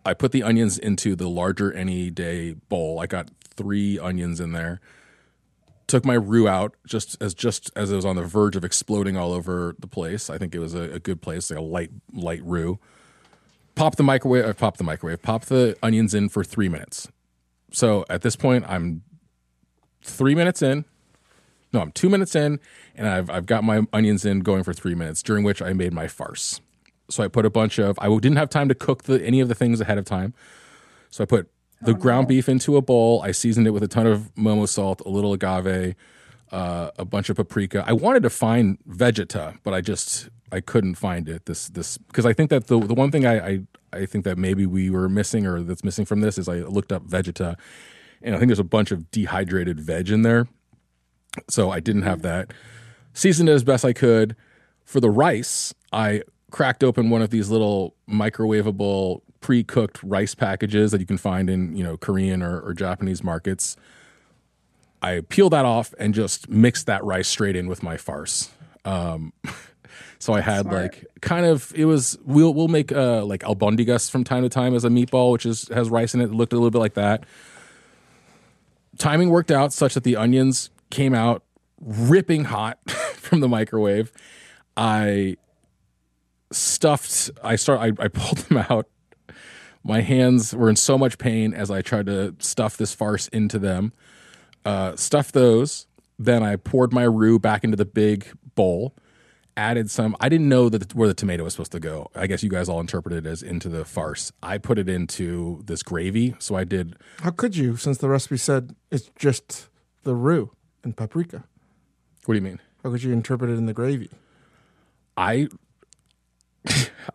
[0.05, 2.99] I put the onions into the larger any day bowl.
[2.99, 4.79] I got three onions in there.
[5.87, 9.17] Took my roux out just as just as it was on the verge of exploding
[9.17, 10.29] all over the place.
[10.29, 12.79] I think it was a, a good place, like a light light roux.
[13.75, 14.45] Pop the microwave.
[14.45, 15.21] I pop the microwave.
[15.21, 17.07] Pop the onions in for three minutes.
[17.71, 19.03] So at this point, I'm
[20.01, 20.85] three minutes in.
[21.71, 22.59] No, I'm two minutes in,
[22.95, 25.23] and I've I've got my onions in going for three minutes.
[25.23, 26.61] During which I made my farce.
[27.09, 27.97] So I put a bunch of.
[27.99, 30.33] I didn't have time to cook the any of the things ahead of time.
[31.09, 31.49] So I put
[31.81, 33.21] the ground beef into a bowl.
[33.23, 35.95] I seasoned it with a ton of momo salt, a little agave,
[36.51, 37.83] uh, a bunch of paprika.
[37.87, 41.45] I wanted to find vegeta, but I just I couldn't find it.
[41.45, 43.59] This this because I think that the the one thing I, I
[43.93, 46.91] I think that maybe we were missing or that's missing from this is I looked
[46.91, 47.55] up vegeta,
[48.21, 50.47] and I think there's a bunch of dehydrated veg in there.
[51.49, 52.53] So I didn't have that.
[53.13, 54.35] Seasoned it as best I could.
[54.83, 60.99] For the rice, I cracked open one of these little microwavable pre-cooked rice packages that
[60.99, 63.75] you can find in you know Korean or, or Japanese markets.
[65.01, 68.49] I peeled that off and just mixed that rice straight in with my farce.
[68.83, 69.31] Um,
[70.19, 70.75] so I had Smart.
[70.75, 74.75] like kind of it was we'll we'll make uh like albondigas from time to time
[74.75, 76.25] as a meatball, which is has rice in it.
[76.25, 77.23] It looked a little bit like that.
[78.97, 81.43] Timing worked out such that the onions came out
[81.79, 84.11] ripping hot from the microwave.
[84.75, 85.37] I
[86.51, 87.31] stuffed.
[87.43, 87.79] I start.
[87.79, 88.87] I, I pulled them out.
[89.83, 93.59] My hands were in so much pain as I tried to stuff this farce into
[93.59, 93.93] them.
[94.65, 95.87] Uh, stuffed those.
[96.17, 98.93] Then I poured my roux back into the big bowl.
[99.55, 100.15] Added some.
[100.19, 102.09] I didn't know that where the tomato was supposed to go.
[102.13, 104.31] I guess you guys all interpreted it as into the farce.
[104.43, 106.35] I put it into this gravy.
[106.39, 106.95] So I did.
[107.21, 109.69] How could you, since the recipe said it's just
[110.03, 110.51] the roux
[110.83, 111.43] and paprika?
[112.25, 112.59] What do you mean?
[112.83, 114.09] How could you interpret it in the gravy?
[115.17, 115.47] I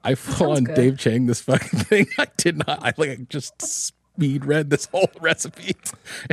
[0.02, 0.74] I full on good.
[0.76, 2.07] Dave Chang this fucking thing.
[2.18, 2.82] I did not.
[2.84, 5.74] I like I just speed read this whole recipe.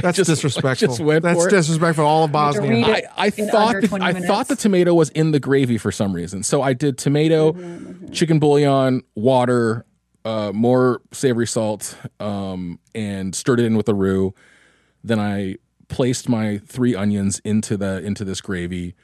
[0.01, 0.87] That's just- disrespectful.
[0.89, 2.05] Just went That's for disrespectful.
[2.05, 2.85] All of Bosnia.
[2.85, 6.13] I, I thought under the, I thought the tomato was in the gravy for some
[6.13, 6.43] reason.
[6.43, 9.85] So I did tomato, Mm-hmm, chicken bouillon, water,
[10.25, 14.33] uh, more savory salt, um, and stirred it in with the roux.
[15.03, 15.55] Then I
[15.87, 18.95] placed my three onions into the into this gravy,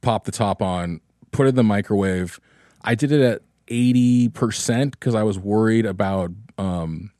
[0.00, 1.00] popped the top on,
[1.32, 2.40] put it in the microwave.
[2.82, 7.10] I did it at eighty percent because I was worried about um,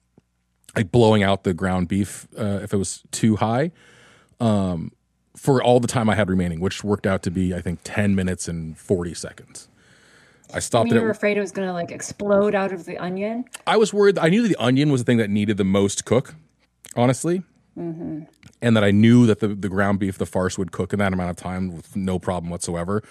[0.74, 3.72] like blowing out the ground beef uh, if it was too high.
[4.40, 4.92] Um,
[5.34, 8.14] for all the time I had remaining, which worked out to be I think ten
[8.14, 9.68] minutes and forty seconds.
[10.55, 10.94] I stopped it.
[10.94, 13.44] you were afraid it was gonna like explode out of the onion.
[13.66, 14.18] I was worried.
[14.18, 16.34] I knew that the onion was the thing that needed the most cook,
[16.94, 17.42] honestly,
[18.62, 21.12] and that I knew that the the ground beef, the farce would cook in that
[21.12, 23.03] amount of time with no problem whatsoever.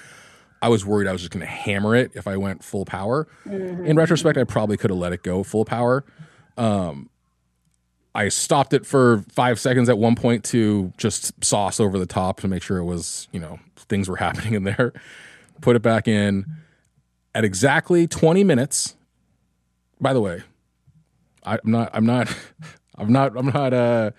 [0.66, 3.28] I was worried I was just going to hammer it if I went full power.
[3.86, 6.04] In retrospect, I probably could have let it go full power.
[6.58, 7.12] Um,
[8.16, 12.40] I stopped it for five seconds at one point to just sauce over the top
[12.40, 14.92] to make sure it was, you know, things were happening in there.
[15.62, 16.48] Put it back in
[17.36, 18.96] at exactly 20 minutes.
[20.02, 20.42] By the way,
[21.46, 22.36] I, I'm not, I'm not,
[22.96, 24.12] I'm not, I'm not uh,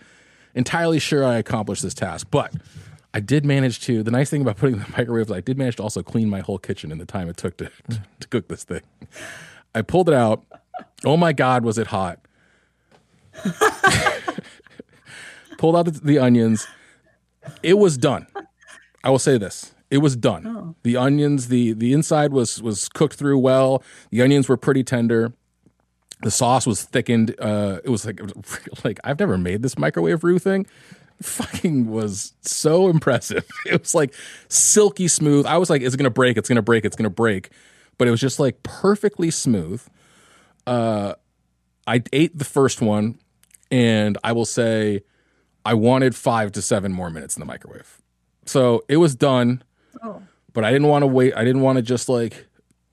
[0.55, 2.55] entirely sure I accomplished this task, but
[3.17, 4.03] I did manage to.
[4.03, 6.41] The nice thing about putting the microwave is I did manage to also clean my
[6.41, 7.71] whole kitchen in the time it took to,
[8.21, 8.83] to cook this thing.
[9.75, 10.45] I pulled it out.
[11.03, 12.21] Oh my God, was it hot!
[15.59, 16.67] Pulled out the, the onions.
[17.63, 18.27] It was done.
[19.03, 20.75] I will say this: it was done.
[20.83, 23.83] The onions, the the inside was was cooked through well.
[24.11, 25.33] The onions were pretty tender.
[26.21, 27.35] The sauce was thickened.
[27.39, 28.21] Uh, it was like
[28.85, 30.67] like I've never made this microwave roux thing.
[31.23, 33.47] Fucking was so impressive.
[33.67, 34.15] It was like
[34.49, 35.47] silky smooth.
[35.47, 36.37] I was like, it's gonna break.
[36.37, 36.85] It's gonna break.
[36.85, 37.51] It's gonna break.
[37.99, 39.83] But it was just like perfectly smooth.
[40.67, 41.15] Uh,
[41.87, 43.19] I ate the first one.
[43.71, 45.03] and I will say
[45.65, 48.01] I wanted five to seven more minutes in the microwave.
[48.45, 49.63] So it was done,
[50.05, 50.23] Oh.
[50.53, 51.35] but I didn't want to wait.
[51.35, 52.47] I didn't want to just like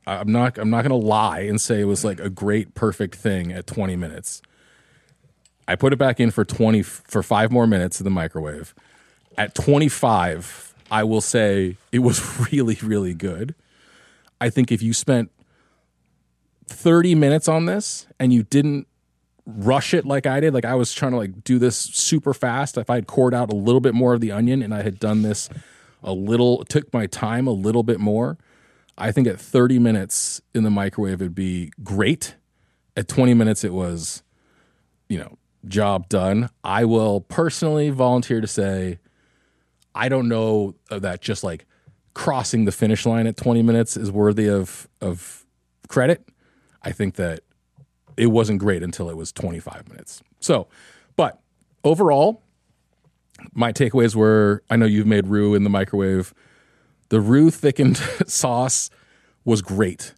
[0.07, 3.51] I'm not I'm not gonna lie and say it was like a great perfect thing
[3.51, 4.41] at 20 minutes.
[5.68, 8.74] I put it back in for 20 for five more minutes in the microwave.
[9.38, 13.55] At 25, I will say it was really really good.
[14.41, 15.32] I think if you spent
[16.68, 18.88] 30 minutes on this and you didn't
[19.45, 22.78] rush it like I did, like I was trying to like do this super fast.
[22.78, 24.99] If I had cored out a little bit more of the onion and I had
[24.99, 25.49] done this
[26.03, 28.38] a little, took my time a little bit more,
[28.97, 32.36] I think at 30 minutes in the microwave it'd be great.
[32.95, 34.24] At 20 minutes it was,
[35.09, 35.38] you know,
[35.68, 36.49] job done.
[36.64, 38.99] I will personally volunteer to say
[39.95, 41.66] I don't know that just like
[42.14, 45.45] crossing the finish line at 20 minutes is worthy of of
[45.88, 46.28] credit.
[46.82, 47.41] I think that
[48.18, 50.22] it wasn't great until it was 25 minutes.
[50.39, 50.68] So,
[51.16, 51.41] but
[51.84, 52.43] overall,
[53.53, 56.34] my takeaways were I know you've made roux in the microwave.
[57.09, 57.97] The roux thickened
[58.28, 58.89] sauce
[59.45, 60.14] was great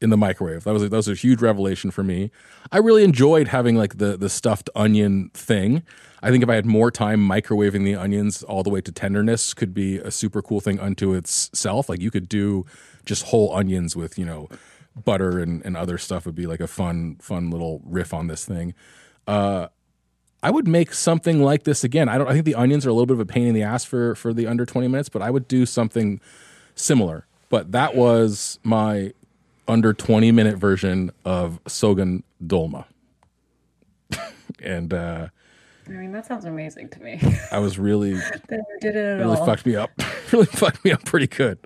[0.00, 0.64] in the microwave.
[0.64, 2.30] That was that was a huge revelation for me.
[2.72, 5.82] I really enjoyed having like the the stuffed onion thing.
[6.22, 9.54] I think if I had more time microwaving the onions all the way to tenderness
[9.54, 11.88] could be a super cool thing unto itself.
[11.88, 12.66] Like you could do
[13.06, 14.48] just whole onions with, you know,
[14.94, 18.44] butter and, and other stuff would be like a fun, fun little riff on this
[18.44, 18.74] thing.
[19.26, 19.68] Uh,
[20.42, 22.08] I would make something like this again.
[22.08, 22.26] I don't.
[22.26, 24.14] I think the onions are a little bit of a pain in the ass for
[24.14, 26.18] for the under twenty minutes, but I would do something
[26.74, 27.26] similar.
[27.50, 29.12] But that was my
[29.70, 32.84] under twenty minute version of Sogan Dolma,
[34.62, 35.28] and uh,
[35.86, 37.20] I mean, that sounds amazing to me.
[37.50, 38.12] I was really
[38.80, 39.46] did it really all.
[39.46, 39.90] fucked me up.
[40.32, 41.58] really fucked me up pretty good.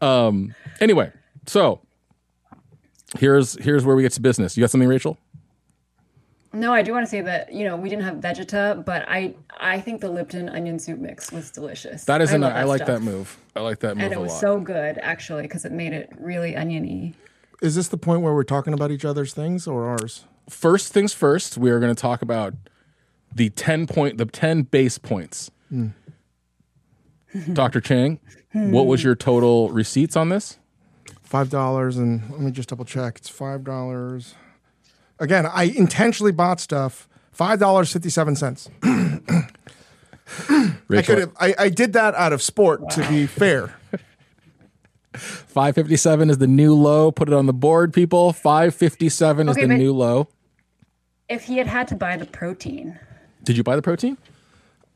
[0.00, 1.12] Um, anyway,
[1.46, 1.80] so
[3.18, 4.56] here's here's where we get to business.
[4.56, 5.18] You got something, Rachel?
[6.54, 9.34] No, I do want to say that you know we didn't have Vegeta, but I
[9.60, 12.04] I think the Lipton onion soup mix was delicious.
[12.04, 12.88] That is I an I like stuff.
[12.88, 13.36] that move.
[13.54, 14.40] I like that move and it was lot.
[14.40, 17.14] so good actually because it made it really oniony.
[17.60, 20.24] Is this the point where we're talking about each other's things or ours?
[20.48, 22.54] first things first, we are going to talk about
[23.34, 25.50] the 10 point the 10 base points.
[25.68, 25.88] Hmm.
[27.52, 27.80] Dr.
[27.82, 28.20] Chang,
[28.52, 30.58] what was your total receipts on this?
[31.22, 33.18] Five dollars and let me just double check.
[33.18, 34.34] It's five dollars.
[35.18, 37.06] Again, I intentionally bought stuff.
[37.32, 38.70] Five dollars fifty seven cents.
[38.82, 39.52] I
[40.88, 41.32] could have.
[41.38, 42.88] I, I did that out of sport.
[42.92, 43.76] To be fair,
[45.18, 47.10] 557 is the new low.
[47.12, 48.32] Put it on the board, people.
[48.32, 50.28] 557 is the new low.
[51.28, 52.98] If he had had to buy the protein,
[53.44, 54.16] Did you buy the protein?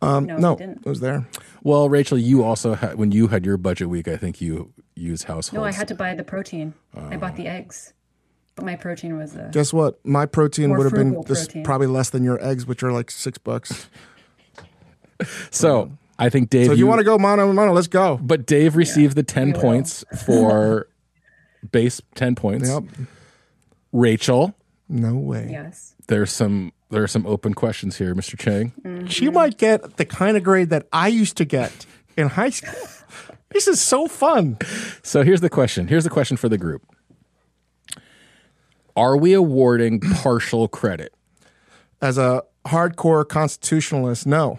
[0.01, 0.79] no, no, didn't.
[0.79, 1.29] it was there.
[1.63, 5.25] Well, Rachel, you also had when you had your budget week, I think you used
[5.25, 5.61] household.
[5.63, 6.75] No, I had to buy the protein.
[6.97, 7.93] I bought the eggs,
[8.57, 10.05] but my protein was uh, Guess what?
[10.05, 13.39] My protein would have been this probably less than your eggs, which are like six
[13.39, 13.89] bucks.
[15.53, 15.93] So,
[16.23, 18.17] I think Dave So if you, want to go mono a mono, let's go.
[18.23, 20.87] But Dave received the 10 we points for
[21.73, 22.69] base 10 points.
[22.69, 22.85] Yep.
[23.91, 24.55] Rachel,
[24.89, 25.49] No way.
[25.51, 25.95] yes.
[26.07, 28.39] there's some there are some open questions here, Mr.
[28.39, 28.73] Chang.
[28.85, 29.07] Mm-hmm.
[29.07, 32.75] She might get the kind of grade that I used to get in high school.
[33.51, 34.57] This is so fun.
[35.03, 35.87] So here's the question.
[35.87, 36.83] Here's the question for the group.
[38.97, 41.13] Are we awarding partial credit?
[42.01, 44.59] As a hardcore constitutionalist, no.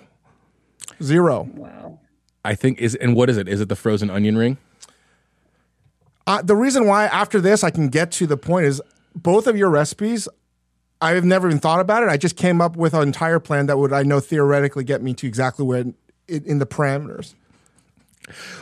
[1.02, 1.50] Zero.
[1.54, 2.00] Wow.
[2.46, 3.48] I think is and what is it?
[3.48, 4.58] Is it the frozen onion ring?
[6.26, 8.82] Uh, the reason why after this I can get to the point is
[9.16, 10.28] both of your recipes.
[11.02, 12.10] I have never even thought about it.
[12.10, 15.14] I just came up with an entire plan that would I know theoretically get me
[15.16, 15.96] to exactly where in,
[16.28, 17.34] in the parameters.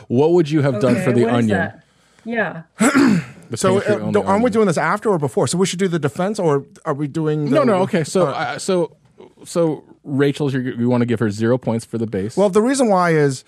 [0.08, 1.58] What would you have done for the what is onion?
[1.58, 1.84] that?
[2.24, 2.62] Yeah.
[3.54, 5.46] So uh, do- aren't we doing this after or before?
[5.46, 7.46] So we should do the defense or are we doing?
[7.46, 7.74] The, No, no.
[7.82, 8.96] Okay, so uh, so
[9.44, 12.36] so Rachel's you you want to give her zero points for the base.
[12.36, 13.44] Well, the reason why is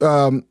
[0.00, 0.44] um,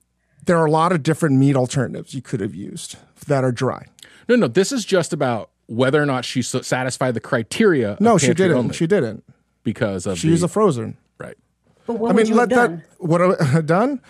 [0.45, 2.97] there are a lot of different meat alternatives you could have used
[3.27, 3.85] that are dry.
[4.27, 4.47] no, no.
[4.47, 7.91] This is just about whether or not she satisfied the criteria.
[7.93, 8.57] of No, she didn't.
[8.57, 9.23] only She didn't.
[9.63, 10.97] because of She the, used a frozen.
[11.19, 11.37] right.
[11.85, 12.75] But what I would mean, you let have done?
[12.77, 12.85] that.
[13.07, 14.01] What I done?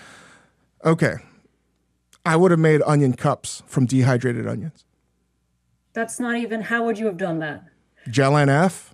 [0.86, 1.16] Okay,
[2.26, 4.86] I would have made onion cups from dehydrated onions.
[5.94, 6.62] That's not even.
[6.62, 7.64] How would you have done that?
[8.10, 8.89] gellan F,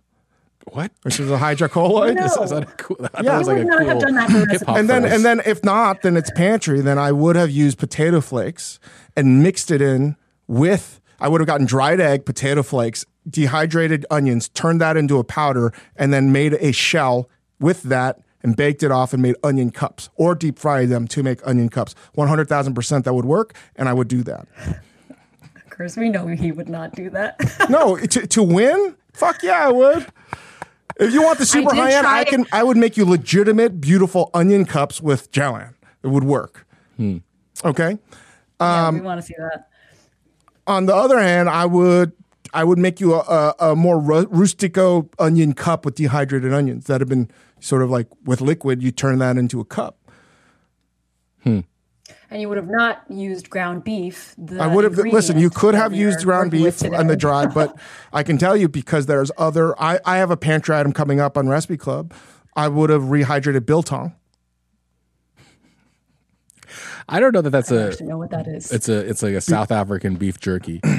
[0.72, 0.92] What?
[1.04, 2.16] which is a hydrocolloid.
[2.16, 2.26] No.
[2.44, 2.98] Is that a cool?
[3.02, 3.36] I thought Yeah.
[3.36, 4.66] it was like would a not cool have done that for a hip recipe.
[4.66, 6.82] hop And then, and then, if not, then it's pantry.
[6.82, 8.80] Then I would have used potato flakes
[9.16, 10.16] and mixed it in
[10.48, 11.00] with.
[11.20, 15.72] I would have gotten dried egg, potato flakes, dehydrated onions, turned that into a powder,
[15.96, 20.10] and then made a shell with that and baked it off and made onion cups
[20.16, 21.96] or deep fried them to make onion cups.
[22.16, 24.48] One hundred thousand percent that would work, and I would do that.
[25.56, 27.40] Of course, we know he would not do that.
[27.70, 28.96] No, to, to win?
[29.14, 30.06] Fuck yeah, I would.
[30.98, 32.28] If you want the super high end, try I it.
[32.30, 32.46] can.
[32.52, 35.74] I would make you legitimate, beautiful onion cups with gellan.
[36.04, 36.66] It would work.
[37.64, 37.98] Okay.
[38.60, 39.68] yeah, Um, we want to see that.
[40.68, 42.14] On the other hand, I would.
[42.54, 43.20] I would make you a,
[43.60, 47.30] a, a more ru- rustico onion cup with dehydrated onions that have been
[47.60, 48.82] sort of like with liquid.
[48.82, 49.98] You turn that into a cup.
[52.30, 54.36] And you would have not used ground beef.
[54.38, 55.40] The I would have listen.
[55.40, 57.78] You could have used ground beef on the dry, but
[58.14, 59.80] I can tell you because there's other.
[59.82, 62.14] I, I have a pantry item coming up on Recipe Club.
[62.56, 64.16] I would have rehydrated biltong.
[67.08, 68.04] I don't know that that's I a.
[68.04, 68.72] know what that is.
[68.72, 68.98] It's a.
[68.98, 70.82] It's like a South African beef jerky.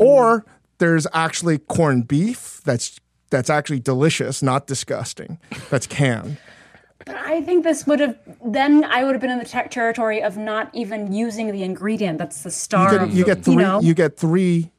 [0.00, 0.44] Or
[0.78, 2.98] there's actually corned beef that's
[3.30, 5.38] that's actually delicious, not disgusting.
[5.70, 6.38] That's canned.
[7.04, 10.22] But I think this would have then I would have been in the tech territory
[10.22, 12.90] of not even using the ingredient that's the You star.
[12.90, 13.56] get, of you the- get three.
[13.56, 13.80] know?
[13.80, 14.70] You get three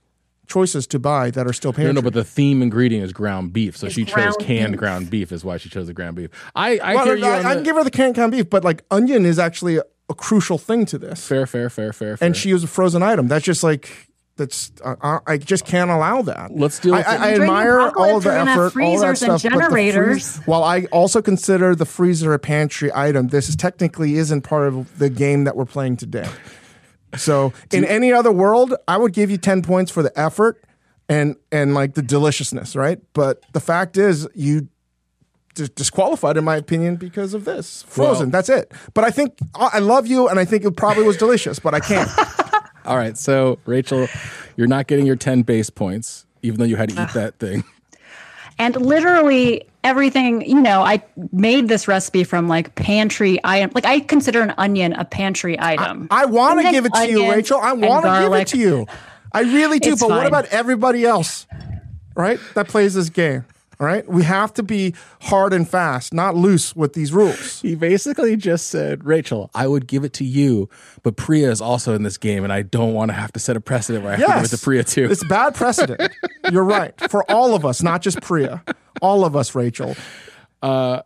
[0.47, 1.93] choices to buy that are still pantry.
[1.93, 4.79] No, no, but the theme ingredient is ground beef, so It's she chose canned beef.
[4.79, 5.31] ground beef.
[5.31, 6.29] Is why she chose the ground beef.
[6.55, 7.25] I I Well, hear you.
[7.25, 9.37] I, on I the- can give her the canned ground beef, but like onion is
[9.39, 11.27] actually a, a crucial thing to this.
[11.27, 12.25] fair, fair, fair, fair, fair.
[12.25, 13.27] and she used a frozen item.
[13.27, 14.06] That's just like
[14.37, 16.55] that's I, I just can't allow that.
[16.55, 17.19] Let's deal I, with I, it.
[17.19, 19.53] I admire all of the we're gonna have effort, all that freezers and stuff.
[19.53, 24.15] but the freeze- while I also consider the freezer a pantry item, this is technically
[24.15, 26.29] isn't part of the game that we're playing today.
[27.17, 30.63] So in any other world, I would give you ten points for the effort
[31.09, 32.99] and and like the deliciousness, right?
[33.13, 34.69] But the fact is, you
[35.65, 38.27] disqualified in my opinion because of this frozen.
[38.27, 38.71] Well- that's it.
[38.93, 41.73] But I think I I love you, and I think it probably was delicious, but
[41.73, 42.09] I can't.
[42.87, 44.07] All right, so Rachel,
[44.55, 47.63] you're not getting your ten base points, even though you had to eat that thing.
[48.57, 53.71] and literally everything, you know, I made this recipe from like pantry item.
[53.75, 56.07] Like I consider an onion a pantry item.
[56.11, 57.59] I want to give it to you, Rachel.
[57.61, 58.87] I want to give it to you.
[59.33, 59.91] I really do.
[59.91, 61.45] It's but what about everybody else,
[62.15, 62.39] right?
[62.55, 63.45] That plays this game.
[63.79, 64.07] All right.
[64.07, 67.61] We have to be hard and fast, not loose with these rules.
[67.61, 70.67] He basically just said, Rachel, I would give it to you,
[71.03, 73.55] but Priya is also in this game, and I don't want to have to set
[73.55, 75.07] a precedent where I have to give it to Priya too.
[75.11, 76.11] It's bad precedent.
[76.51, 76.93] You're right.
[77.09, 78.63] For all of us, not just Priya.
[79.01, 79.95] All of us, Rachel.
[80.63, 81.01] Uh,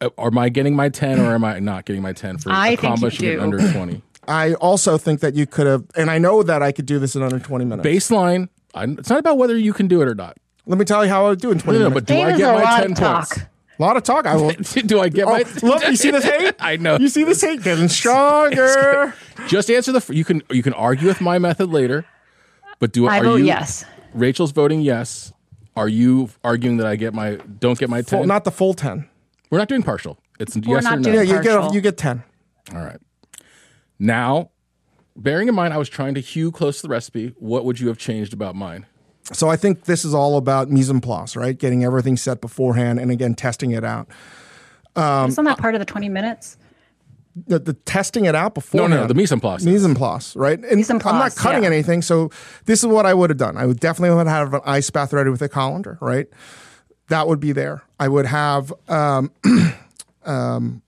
[0.00, 2.82] am I getting my 10 or am I not getting my 10 for I think
[2.82, 4.02] you accomplishing it under 20?
[4.26, 7.14] I also think that you could have, and I know that I could do this
[7.14, 7.86] in under 20 minutes.
[7.86, 10.38] Baseline, I, it's not about whether you can do it or not.
[10.66, 12.06] Let me tell you how I would do in 20 No, no, minutes.
[12.06, 13.28] but do I David's get a my lot 10 of talk.
[13.30, 13.46] points?
[13.78, 14.26] a lot of talk.
[14.26, 14.50] I will.
[14.86, 16.54] do I get Oh, my look, you see this hate?
[16.60, 16.96] I know.
[16.98, 19.14] You see this hate getting stronger.
[19.48, 20.14] Just answer the.
[20.14, 22.06] You can you can argue with my method later,
[22.78, 23.46] but do I are vote you?
[23.46, 23.84] yes.
[24.14, 25.32] Rachel's voting yes.
[25.76, 28.20] Are you arguing that I get my don't get my ten?
[28.20, 29.08] Full, not the full 10.
[29.50, 30.18] We're not doing partial.
[30.38, 31.10] It's We're yes or not no.
[31.12, 31.74] Yeah, you get, a, Partial.
[31.74, 32.22] you get 10.
[32.74, 32.98] All right.
[33.98, 34.50] Now,
[35.16, 37.34] bearing in mind, I was trying to hew close to the recipe.
[37.38, 38.86] What would you have changed about mine?
[39.32, 41.58] So I think this is all about mise en place, right?
[41.58, 44.06] Getting everything set beforehand and again testing it out.
[44.96, 46.56] Um, Isn't that part of the 20 minutes?
[47.46, 48.88] The, the testing it out before.
[48.88, 49.06] no, no.
[49.08, 49.64] The mise en place.
[49.64, 50.58] mise en place, right?
[50.62, 51.70] And Mise en place, I'm not cutting yeah.
[51.70, 52.30] anything, so
[52.66, 53.56] this is what I would have done.
[53.56, 56.28] I would definitely would have an ice bath ready with a colander, right?
[57.08, 57.82] That would be there.
[57.98, 59.32] I would have um,
[60.24, 60.82] um,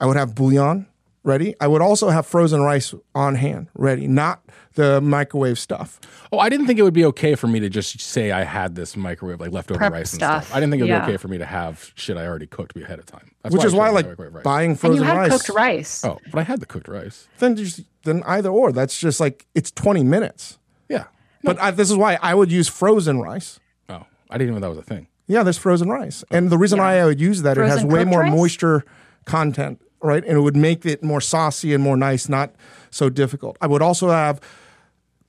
[0.00, 0.86] I would have bouillon
[1.30, 1.54] ready.
[1.60, 4.42] I would also have frozen rice on hand ready, not
[4.74, 5.98] the microwave stuff.
[6.32, 8.74] Oh, I didn't think it would be okay for me to just say I had
[8.74, 10.44] this microwave, like leftover Prep rice and stuff.
[10.46, 10.56] stuff.
[10.56, 11.06] I didn't think it would Yeah.
[11.06, 13.30] be okay for me to have shit I already cooked ahead of time.
[13.42, 14.44] That's Which is I why, chose like microwave rice.
[14.44, 15.30] buying And frozen you had rice.
[15.32, 16.04] cooked rice.
[16.04, 17.26] Oh, but I had the cooked rice.
[17.38, 18.72] Then just then either or.
[18.72, 20.58] That's just like it's 20 minutes.
[20.88, 21.04] Yeah.
[21.42, 23.58] But I, this is why I would use frozen rice.
[23.88, 25.06] Oh, I didn't even know that was a thing.
[25.26, 26.24] Yeah, there's frozen rice.
[26.32, 28.32] And the reason why I would use that, it has way more rice?
[28.32, 28.84] moisture
[29.26, 30.24] content, right?
[30.24, 32.54] And it would make it more saucy and more nice, not
[32.90, 33.56] so difficult.
[33.60, 34.40] I would also have,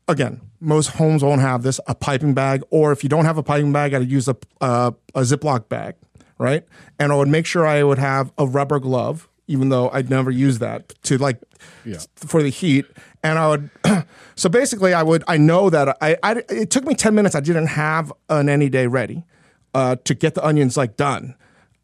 [0.08, 2.64] again, most homes won't have this, a piping bag.
[2.70, 5.96] Or if you don't have a piping bag, I'd use a, uh, a Ziploc bag,
[6.38, 6.64] right?
[7.00, 10.32] And I would make sure I would have a rubber glove, even though I'd never
[10.32, 11.40] use that to like
[11.86, 11.98] Yeah.
[12.16, 12.86] for the heat.
[13.24, 13.70] And I would,
[14.36, 17.36] so basically, I would, I know that I, I, it took me 10 minutes.
[17.36, 19.26] I didn't have an Anyday ready
[19.74, 21.36] uh, to get the onions like done.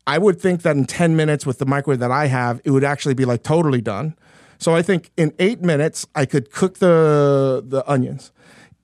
[0.08, 2.86] I would think that in 10 minutes with the microwave that I have, it would
[2.86, 4.16] actually be like totally done.
[4.58, 8.32] So I think in eight minutes, I could cook the, the onions.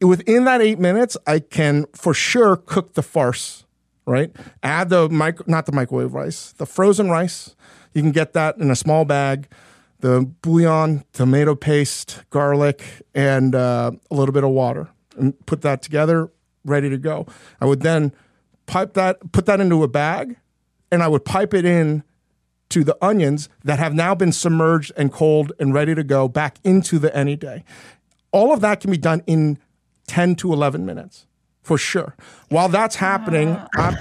[0.01, 3.63] Within that eight minutes, I can for sure cook the farce,
[4.05, 4.35] right?
[4.61, 7.55] Add the micro, not the microwave rice, the frozen rice.
[7.93, 9.47] You can get that in a small bag
[10.03, 12.83] the bouillon, tomato paste, garlic,
[13.15, 16.29] and uh, a little bit of water, and put that together,
[16.65, 17.25] ready to go.
[17.61, 18.11] I would then
[18.65, 20.35] pipe that, put that into a bag,
[20.93, 22.03] and I would pipe it in
[22.69, 26.59] to the onions that have now been submerged and cold and ready to go back
[26.63, 27.63] into the Anyday.
[28.31, 29.57] All of that can be done in
[30.07, 31.25] 10 to 11 minutes
[31.63, 32.15] for sure.
[32.49, 33.97] While that's happening, I'm,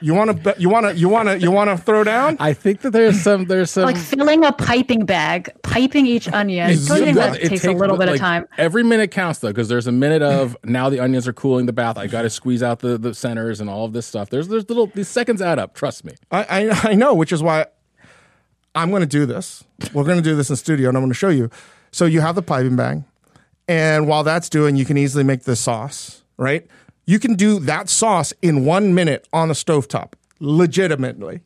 [0.00, 2.36] You want to you want to you want to you want to throw down?
[2.40, 6.70] I think that there's some there's some like filling a piping bag, piping each onion.
[6.70, 8.46] It's- Don't you think yeah, that it takes a little bit like, of time?
[8.56, 11.72] Every minute counts though, because there's a minute of now the onions are cooling the
[11.72, 11.98] bath.
[11.98, 14.30] I got to squeeze out the, the centers and all of this stuff.
[14.30, 15.74] There's there's little these seconds add up.
[15.74, 16.14] Trust me.
[16.30, 17.66] I, I I know, which is why
[18.74, 19.64] I'm going to do this.
[19.92, 21.50] We're going to do this in studio, and I'm going to show you.
[21.90, 23.02] So you have the piping bag,
[23.66, 26.22] and while that's doing, you can easily make the sauce.
[26.36, 26.68] Right?
[27.08, 31.40] You can do that sauce in one minute on the stovetop, legitimately.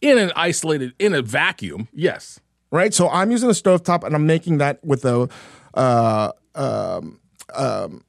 [0.00, 2.40] In an isolated in a vacuum, yes.
[2.72, 2.92] Right?
[2.92, 5.28] So I'm using the stovetop, and I'm making that with a
[5.74, 7.20] uh, um,
[7.54, 8.02] um,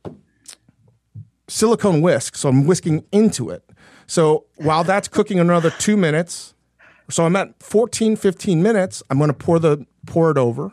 [1.47, 2.36] silicone whisk.
[2.36, 3.63] So I'm whisking into it.
[4.07, 6.55] So while that's cooking another two minutes,
[7.11, 10.71] so I'm at 14, 15 minutes, I'm going to pour the pour it over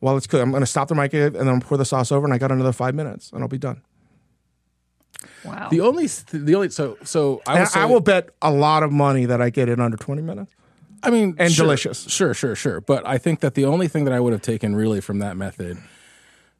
[0.00, 0.44] while it's cooking.
[0.44, 2.38] I'm going to stop the microwave and then I'm pour the sauce over, and I
[2.38, 3.82] got another five minutes, and I'll be done.
[5.44, 5.68] Wow.
[5.70, 8.92] The only the only so so I will say, I will bet a lot of
[8.92, 10.52] money that I get it under 20 minutes.
[11.02, 12.08] I mean, and sure, delicious.
[12.08, 12.80] Sure, sure, sure.
[12.80, 15.36] But I think that the only thing that I would have taken really from that
[15.36, 15.78] method,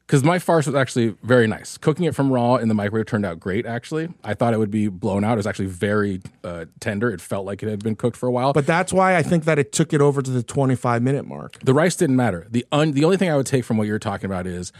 [0.07, 1.77] because my farce was actually very nice.
[1.77, 3.65] Cooking it from raw in the microwave turned out great.
[3.65, 5.33] Actually, I thought it would be blown out.
[5.33, 7.11] It was actually very uh, tender.
[7.11, 8.53] It felt like it had been cooked for a while.
[8.53, 11.59] But that's why I think that it took it over to the 25 minute mark.
[11.59, 12.47] the rice didn't matter.
[12.49, 14.71] The un- the only thing I would take from what you're talking about is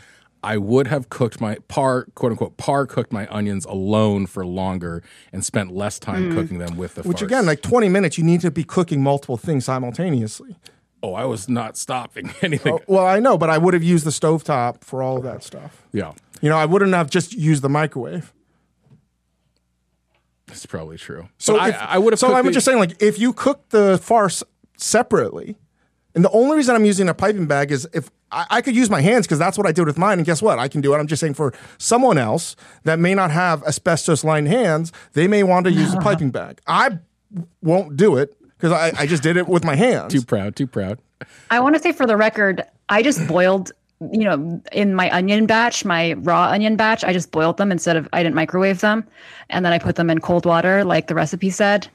[0.41, 5.03] I would have cooked my par quote unquote par cooked my onions alone for longer
[5.33, 6.35] and spent less time mm.
[6.35, 7.27] cooking them with the Which farce.
[7.29, 10.55] again, like 20 minutes, you need to be cooking multiple things simultaneously.
[11.03, 12.73] oh, I was not stopping anything.
[12.73, 15.43] Oh, well, I know, but I would have used the stovetop for all of that
[15.43, 15.85] stuff.
[15.91, 18.33] Yeah, You know, I wouldn't have just used the microwave.
[20.47, 21.29] that's probably true.
[21.37, 22.19] So if- I, I would have.
[22.19, 24.43] So I'm the- just saying, like, if you cook the farce
[24.77, 25.57] separately,
[26.16, 28.89] and the only reason I'm using a piping bag is if I, I could use
[28.89, 30.60] my hands because that's what I did with mine, and guess what?
[30.60, 30.97] I can do it.
[30.97, 35.43] I'm just saying for someone else that may not have asbestos lined hands, they may
[35.43, 36.62] want to use a piping bag.
[36.68, 36.99] I
[37.62, 40.14] won't do it because I, I just did it with my hands.
[40.14, 40.99] too proud, too proud.
[41.49, 43.72] I want to say for the record, I just boiled,
[44.12, 47.97] you know, in my onion batch, my raw onion batch, I just boiled them instead
[47.97, 49.05] of I didn't microwave them,
[49.49, 51.88] and then I put them in cold water like the recipe said,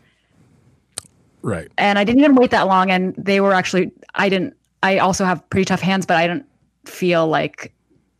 [1.44, 1.68] Right.
[1.78, 4.54] and I didn't even wait that long, and they were actually I didn't.
[4.82, 6.46] I also have pretty tough hands, but I didn't
[6.86, 7.72] feel like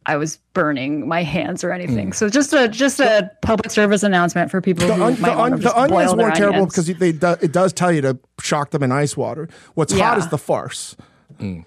[0.06, 2.08] I was burning my hands or anything.
[2.08, 2.12] Hmm.
[2.12, 5.36] So just a just a public service announcement for people the, who on- the, might
[5.36, 8.18] want on- to the onions weren't terrible because they do, it does tell you to
[8.40, 9.48] shock them in ice water.
[9.74, 10.94] What's hot is the farce.
[11.38, 11.60] Hmm.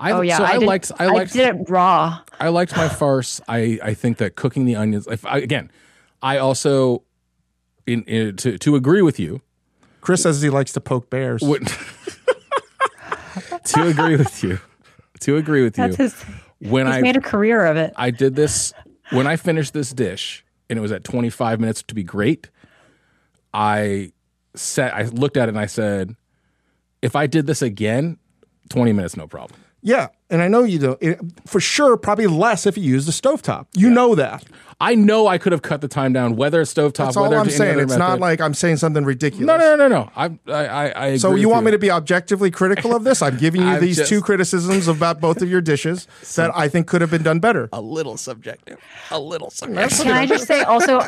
[0.00, 0.92] I, Oh yeah, so I, did- liked.
[0.98, 1.32] I liked.
[1.32, 2.20] did it raw.
[2.40, 3.40] I liked my farce.
[3.48, 5.06] I, I think that cooking the onions.
[5.06, 5.70] If I, again,
[6.22, 7.02] I also,
[7.86, 9.40] in, in to to agree with you,
[10.04, 11.40] Chris says he likes to poke bears.
[11.42, 11.66] would,
[13.64, 14.58] to agree with you,
[15.20, 16.04] to agree with That's you.
[16.04, 16.22] his.
[16.60, 17.92] when He's I made a career of it.
[17.96, 18.72] I did this
[19.10, 22.50] when I finished this dish and it was at 25 minutes to be great.
[23.52, 24.12] I
[24.54, 26.16] said I looked at it and I said,
[27.02, 28.18] if I did this again,
[28.70, 29.58] 20 minutes, no problem.
[29.86, 30.96] Yeah, and I know you do.
[31.02, 33.66] It, for sure, probably less if you use the stovetop.
[33.76, 34.42] You know that.
[34.80, 37.36] I know I could have cut the time down, whether it's stovetop, That's all whether
[37.36, 37.74] I'm it's saying.
[37.74, 39.46] other It's not like I'm saying something ridiculous.
[39.46, 40.10] no, no, no, no, no.
[40.16, 43.04] I, I, I, I agree So you with want me to be objectively critical of
[43.04, 43.20] this?
[43.22, 46.68] I'm giving you I'm these just- two criticisms about both of your dishes that I
[46.68, 47.68] think could have been done better.
[47.72, 48.78] a little subjective,
[49.10, 49.98] a little subjective.
[50.06, 51.02] Can I just say also,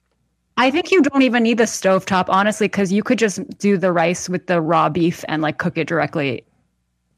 [0.58, 3.92] I think you don't even need the stovetop, honestly, because you could just do the
[3.92, 6.44] rice with the raw beef and like cook it directly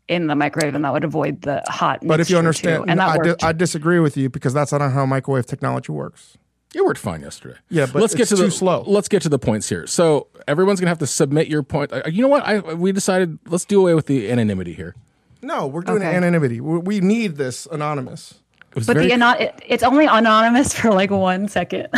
[0.09, 2.01] in the microwave, and that would avoid the hot.
[2.03, 4.73] But if you understand, too, and that I, di- I disagree with you because that's
[4.73, 6.37] not how microwave technology works.
[6.75, 7.57] It worked fine yesterday.
[7.71, 8.85] Yeah, but let's get it's to the slow.
[8.87, 9.87] Let's get to the points here.
[9.87, 11.93] So everyone's gonna have to submit your point.
[11.93, 12.45] Uh, You know what?
[12.45, 14.95] I we decided let's do away with the anonymity here.
[15.41, 16.15] No, we're doing Okay.
[16.15, 16.61] anonymity.
[16.61, 18.35] We, we need this anonymous.
[18.75, 21.89] But very, the anon- it, it's only anonymous for like one second.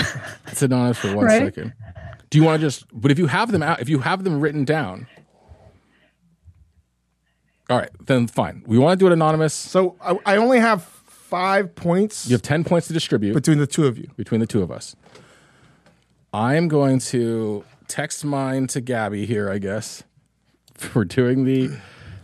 [0.47, 1.65] it's anonymous for one second.
[1.65, 2.21] Right?
[2.31, 2.85] Do you want to just?
[2.93, 5.09] But if you have them out, if you have them written down,
[7.71, 8.65] all right, then fine.
[8.67, 9.55] We want to do it anonymous.
[9.55, 13.67] So I, I only have five points You have ten points to distribute between the
[13.67, 14.11] two of you.
[14.17, 14.97] between the two of us.
[16.35, 19.49] I'm going to text mine to Gabi here.
[19.49, 20.03] I guess
[20.75, 21.79] for doing the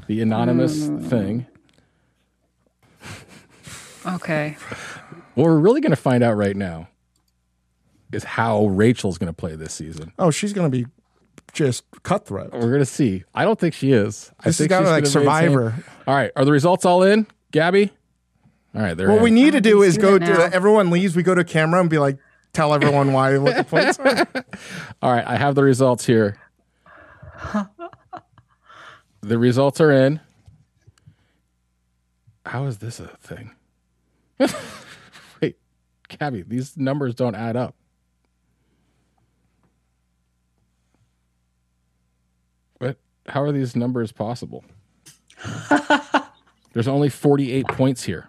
[0.09, 1.09] the anonymous mm.
[1.09, 1.47] thing.
[4.07, 4.57] okay.
[5.35, 6.89] What we're really going to find out right now
[8.13, 10.13] is how Rachel's going to play this season.
[10.19, 10.87] Oh, she's going to be
[11.57, 12.53] just cutthroat.
[12.53, 13.25] We're going to see.
[13.35, 14.31] I don't think she is.
[14.41, 15.85] I This is think kind of she's like gonna maintain- Survivor.
[16.07, 17.91] All right, are the results all in, Gabi?
[18.75, 19.23] All right, they're What in.
[19.25, 20.49] we need to do is go it to now.
[20.53, 21.17] everyone leaves.
[21.17, 22.19] We go to camera and be like,
[22.53, 24.27] tell everyone why what the points are.
[25.03, 26.37] All right, I have the results here.
[29.23, 30.21] the results are in.
[32.45, 33.53] How is this a thing?
[35.41, 35.57] Wait,
[36.09, 37.75] Gabi, these numbers don't add up.
[43.29, 44.65] How are these numbers possible?
[46.73, 48.29] there's only 48 points here.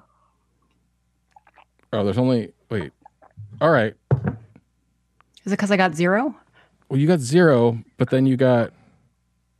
[1.93, 2.91] Oh, there's only wait.
[3.61, 3.95] All right.
[4.13, 6.35] Is it because I got zero?
[6.89, 8.73] Well, you got zero, but then you got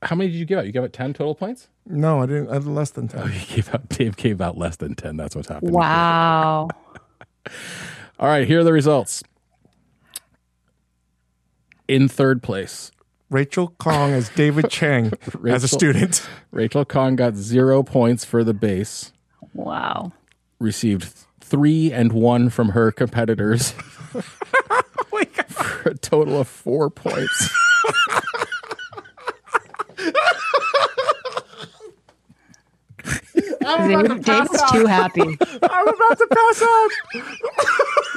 [0.03, 0.65] how many did you give out?
[0.65, 1.69] You gave out 10 total points?
[1.85, 2.49] No, I didn't.
[2.49, 3.21] I had less than ten.
[3.23, 5.17] Oh, you gave out Dave gave out less than 10.
[5.17, 5.73] That's what's happening.
[5.73, 6.67] Wow.
[8.19, 9.23] All right, here are the results.
[11.87, 12.91] In third place,
[13.29, 15.11] Rachel Khong as David Chang
[15.47, 16.27] as a student.
[16.51, 19.11] Rachel Khong got zero points for the base,
[19.53, 20.13] Wow.
[20.59, 23.73] received three and one from her competitors
[24.15, 27.49] oh for a total of four points.
[33.59, 35.21] Dave, Dave is too happy.
[35.21, 36.89] I'm about to pass out.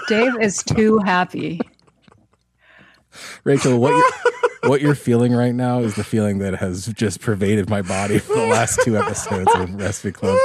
[0.08, 1.60] Dave is too happy.
[3.44, 7.68] Rachel, what you're, what you're feeling right now is the feeling that has just pervaded
[7.70, 10.38] my body for the last two episodes of Recipe Club.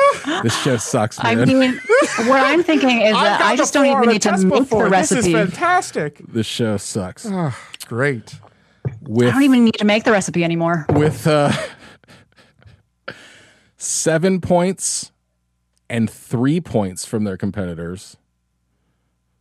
[0.43, 1.39] This show sucks, man.
[1.39, 1.59] I man.
[1.59, 1.81] mean,
[2.27, 5.15] what I'm thinking is that I just don't even need to make the recipe.
[5.21, 6.21] This is fantastic.
[6.27, 7.27] this show sucks.
[7.87, 8.39] Great.
[9.01, 10.85] With I don't even need to make the recipe anymore.
[10.89, 11.51] with uh,
[13.77, 15.11] seven points
[15.89, 18.17] and three points from their competitors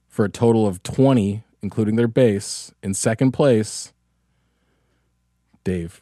[0.09, 2.73] for a total of 20, including their base.
[2.83, 3.94] In second place,
[5.65, 6.01] Dave.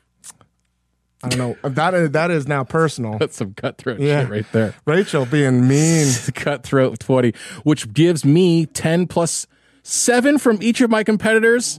[1.24, 1.68] I don't know.
[1.70, 3.16] That is, that is now personal.
[3.18, 4.22] That's some cutthroat Yeah.
[4.22, 4.74] shit right there.
[4.86, 6.12] Rachel being mean.
[6.34, 7.32] Cutthroat 20,
[7.62, 9.46] which gives me 10 plus
[9.84, 11.78] seven from each of my competitors.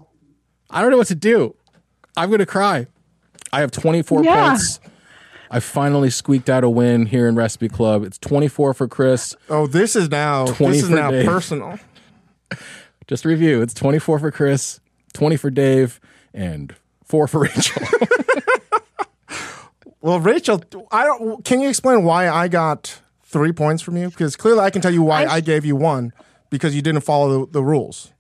[0.70, 1.56] I don't know what to do.
[2.16, 2.88] I'm going to cry.
[3.52, 4.50] I have 24 Yeah.
[4.52, 4.80] points.
[5.52, 8.04] I finally squeaked out a win here in Recipe Club.
[8.04, 9.36] It's 24 for Chris.
[9.50, 11.26] Oh, this is now 20 this is now Dave.
[11.28, 11.78] personal.
[13.08, 14.80] Just review, it's 24 for Chris,
[15.14, 16.00] 20 for Dave,
[16.34, 16.74] and
[17.14, 17.84] four for Rachel.
[20.02, 20.62] Well, Rachel,
[20.92, 21.46] I don't.
[21.46, 24.10] Can you explain why I got three points from you?
[24.10, 26.12] Because clearly, I can tell you why I, gave you one
[26.50, 28.12] because you didn't follow the, the rules.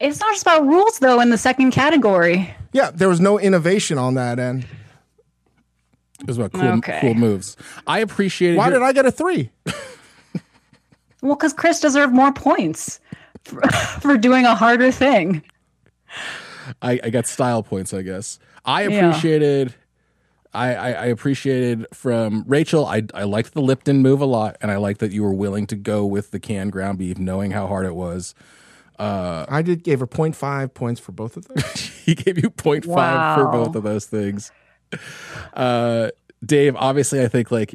[0.00, 2.54] It's not just about rules, though, in the second category.
[2.72, 4.64] Yeah, there was no innovation on that end.
[6.20, 6.98] it was about cool, Okay.
[7.02, 7.58] cool moves.
[7.86, 8.56] I appreciated.
[8.56, 9.50] Why your- did I get a three?
[11.20, 13.00] Well, because Chris deserved more points
[13.44, 13.60] for,
[14.00, 15.42] for doing a harder thing.
[16.80, 18.38] I, I got style points, I guess.
[18.64, 19.08] I Yeah.
[19.08, 19.74] appreciated.
[20.54, 22.84] I, I, I appreciated from Rachel.
[22.84, 25.66] I, I liked the Lipton move a lot, and I liked that you were willing
[25.68, 28.34] to go with the canned ground beef, knowing how hard it was.
[28.98, 31.72] I did gave her 0.5 points for both of those.
[32.04, 34.52] he gave you 0.5 for both of those things.
[35.54, 36.10] Uh,
[36.44, 37.74] Dave, obviously, I think like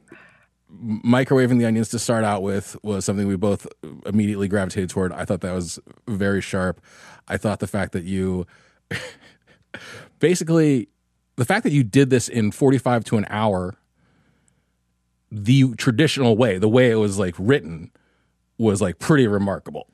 [0.81, 3.65] microwaving the onions to start out with was something we both
[4.05, 5.11] immediately gravitated toward.
[5.11, 6.79] I thought that was very sharp.
[7.27, 8.45] I thought the fact that you
[10.19, 10.89] basically
[11.35, 13.75] the fact that you did this in 45 to an hour
[15.31, 17.91] the traditional way the way it was like written
[18.57, 19.87] was like pretty remarkable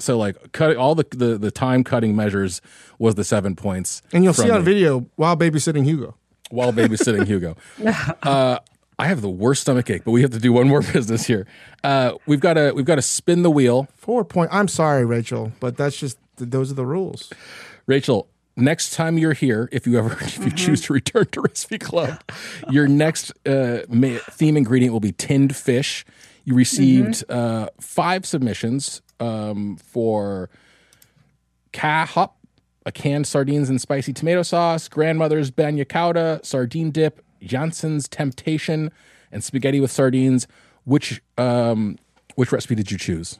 [0.00, 2.60] so like cut all the the, the time cutting measures
[2.98, 6.16] was the seven points And you'll see on me video while babysitting Hugo.
[6.50, 7.56] while babysitting Hugo.
[8.22, 8.58] Uh,
[8.98, 11.46] I have the worst stomach ache, but we have to do one more business here.
[11.82, 13.88] Uh, we've got to we've got to spin the wheel.
[13.96, 14.50] Four point.
[14.52, 17.32] I'm sorry, Rachel, but that's just those are the rules.
[17.86, 21.78] Rachel, next time you're here, if you ever if you choose to return to Recipe
[21.78, 22.22] Club,
[22.70, 26.04] your next uh, ma- theme ingredient will be tinned fish.
[26.44, 30.50] You received uh, five submissions um, for
[31.72, 32.36] ca hop,
[32.84, 38.90] a canned sardines and spicy tomato sauce, grandmother's bagna cauda, sardine dip, Jansson's temptation,
[39.30, 40.48] and spaghetti with sardines.
[40.84, 41.96] Which um,
[42.34, 43.38] which recipe did you choose?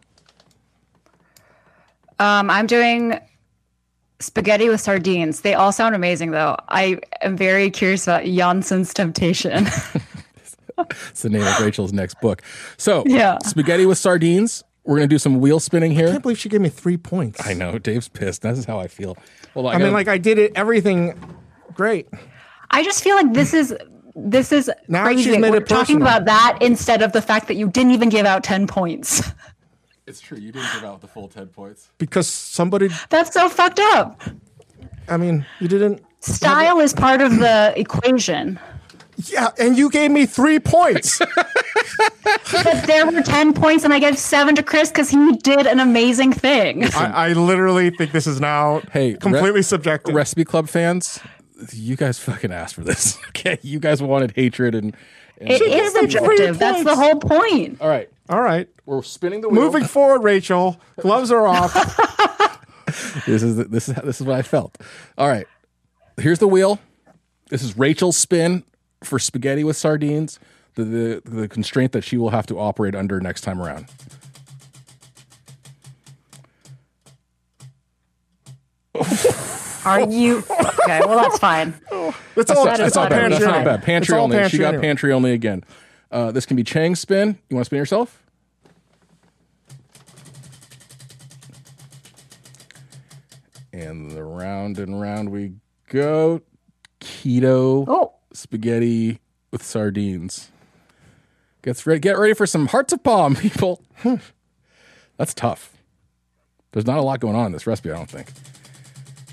[2.20, 3.18] Um, I'm doing
[4.22, 5.40] spaghetti with sardines.
[5.42, 6.56] They all sound amazing, though.
[6.68, 9.66] I am very curious about Jansson's temptation.
[11.10, 12.42] It's the name of Rachel's next book.
[12.76, 13.38] So, Yeah.
[13.44, 14.64] spaghetti with sardines.
[14.84, 16.08] We're gonna do some wheel spinning here.
[16.08, 17.46] I can't believe she gave me three points.
[17.46, 18.42] I know Dave's pissed.
[18.42, 19.16] This is how I feel.
[19.54, 21.14] Well, I, I mean, gotta- like I did it everything
[21.74, 22.08] great.
[22.70, 23.76] I just feel like this is
[24.16, 25.24] this is Now crazy.
[25.24, 28.08] she's made We're it talking about that instead of the fact that you didn't even
[28.08, 29.22] give out ten points.
[30.06, 30.38] it's true.
[30.38, 31.88] You didn't give out the full ten points.
[31.98, 32.88] because somebody.
[33.10, 34.20] That's so fucked up.
[35.08, 36.02] I mean, you didn't.
[36.20, 38.58] Style is part of the equation.
[39.26, 41.20] Yeah, and you gave me three points.
[42.52, 45.80] But there were 10 points, and I gave seven to Chris because he did an
[45.80, 46.84] amazing thing.
[46.94, 50.14] I, I literally think this is now Hey, completely re- subjective.
[50.14, 51.18] Recipe Club fans,
[51.72, 53.18] you guys fucking asked for this.
[53.28, 54.94] Okay, you guys wanted hatred and.
[55.42, 56.58] And It is gave me subjective.
[56.58, 57.80] That's the whole point.
[57.80, 59.60] all right, All right, we're spinning the wheel.
[59.62, 60.80] moving forward, Rachel.
[61.00, 61.72] Gloves are off.
[63.26, 64.76] This is this is this is what I felt.
[65.16, 65.46] All right,
[66.20, 66.78] here's the wheel.
[67.48, 68.64] This is Rachel's spin
[69.02, 70.38] for spaghetti with sardines.
[70.74, 73.86] The, the the constraint that she will have to operate under next time around.
[79.84, 81.00] Are you okay?
[81.04, 81.74] Well, that's fine.
[82.36, 83.32] It's all, not- it's that's all not bad.
[83.32, 83.46] That's pantry.
[83.58, 83.82] not bad.
[83.82, 84.48] Pantry all only.
[84.48, 84.82] she got anyway.
[84.82, 85.64] pantry only again.
[86.10, 87.38] Uh, this can be Chang's spin.
[87.48, 88.22] You want to spin yourself?
[93.72, 95.54] And the round and round we
[95.88, 96.42] go.
[97.00, 100.50] Keto Oh, spaghetti with sardines.
[101.62, 102.00] Gets ready.
[102.00, 103.82] Get ready for some hearts of palm, people.
[105.16, 105.76] That's tough.
[106.72, 108.28] There's not a lot going on in this recipe, I don't think.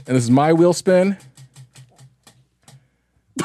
[0.10, 1.15] And this is my wheel spin.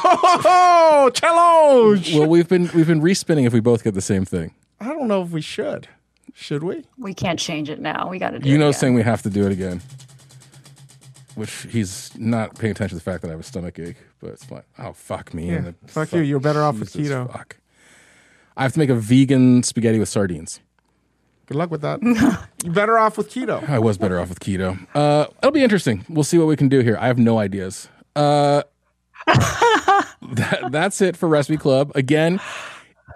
[0.06, 2.14] Oh, challenge!
[2.14, 4.52] Well, we've been we've been respinning if we both get the same thing.
[4.80, 5.88] I don't know if we should.
[6.34, 6.84] Should we?
[6.98, 8.08] we can't change it now.
[8.08, 8.48] We got to do.
[8.48, 8.80] You it know, again.
[8.80, 9.82] saying we have to do it again.
[11.36, 14.30] Which he's not paying attention to the fact that I have a stomach ache, but
[14.30, 14.62] it's fine.
[14.78, 15.48] Oh fuck me!
[15.48, 15.54] Yeah.
[15.56, 16.20] and it- Fuck you.
[16.22, 17.30] You're better off with keto.
[17.30, 17.58] Fuck.
[18.56, 20.60] I have to make a vegan spaghetti with sardines.
[21.46, 22.02] Good luck with that.
[22.64, 23.68] You're better off with keto.
[23.68, 24.78] I was better off with keto.
[24.94, 26.04] Uh, it'll be interesting.
[26.08, 26.96] We'll see what we can do here.
[26.98, 27.88] I have no ideas.
[28.16, 28.62] Uh,
[29.26, 31.92] that, that's it for Recipe Club.
[31.94, 32.40] Again,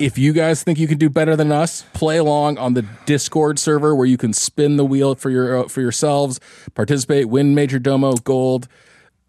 [0.01, 3.59] if you guys think you can do better than us, play along on the Discord
[3.59, 6.41] server where you can spin the wheel for your uh, for yourselves,
[6.75, 8.69] participate, win Majordomo gold.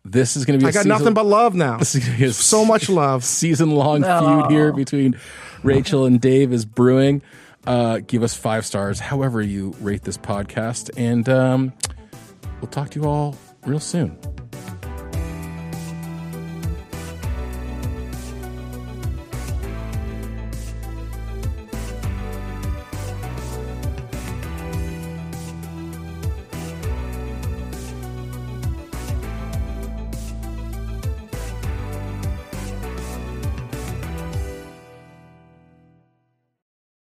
[0.06, 0.68] This is going to be.
[0.68, 1.78] I a got season- nothing but love now.
[1.78, 3.24] this is gonna be a So much love.
[3.26, 5.20] season long feud here between
[5.64, 7.22] Rachel and Dave is brewing.
[7.68, 11.74] Uh, give us five stars, however you rate this podcast, and um,
[12.62, 14.18] we'll talk to you all real soon.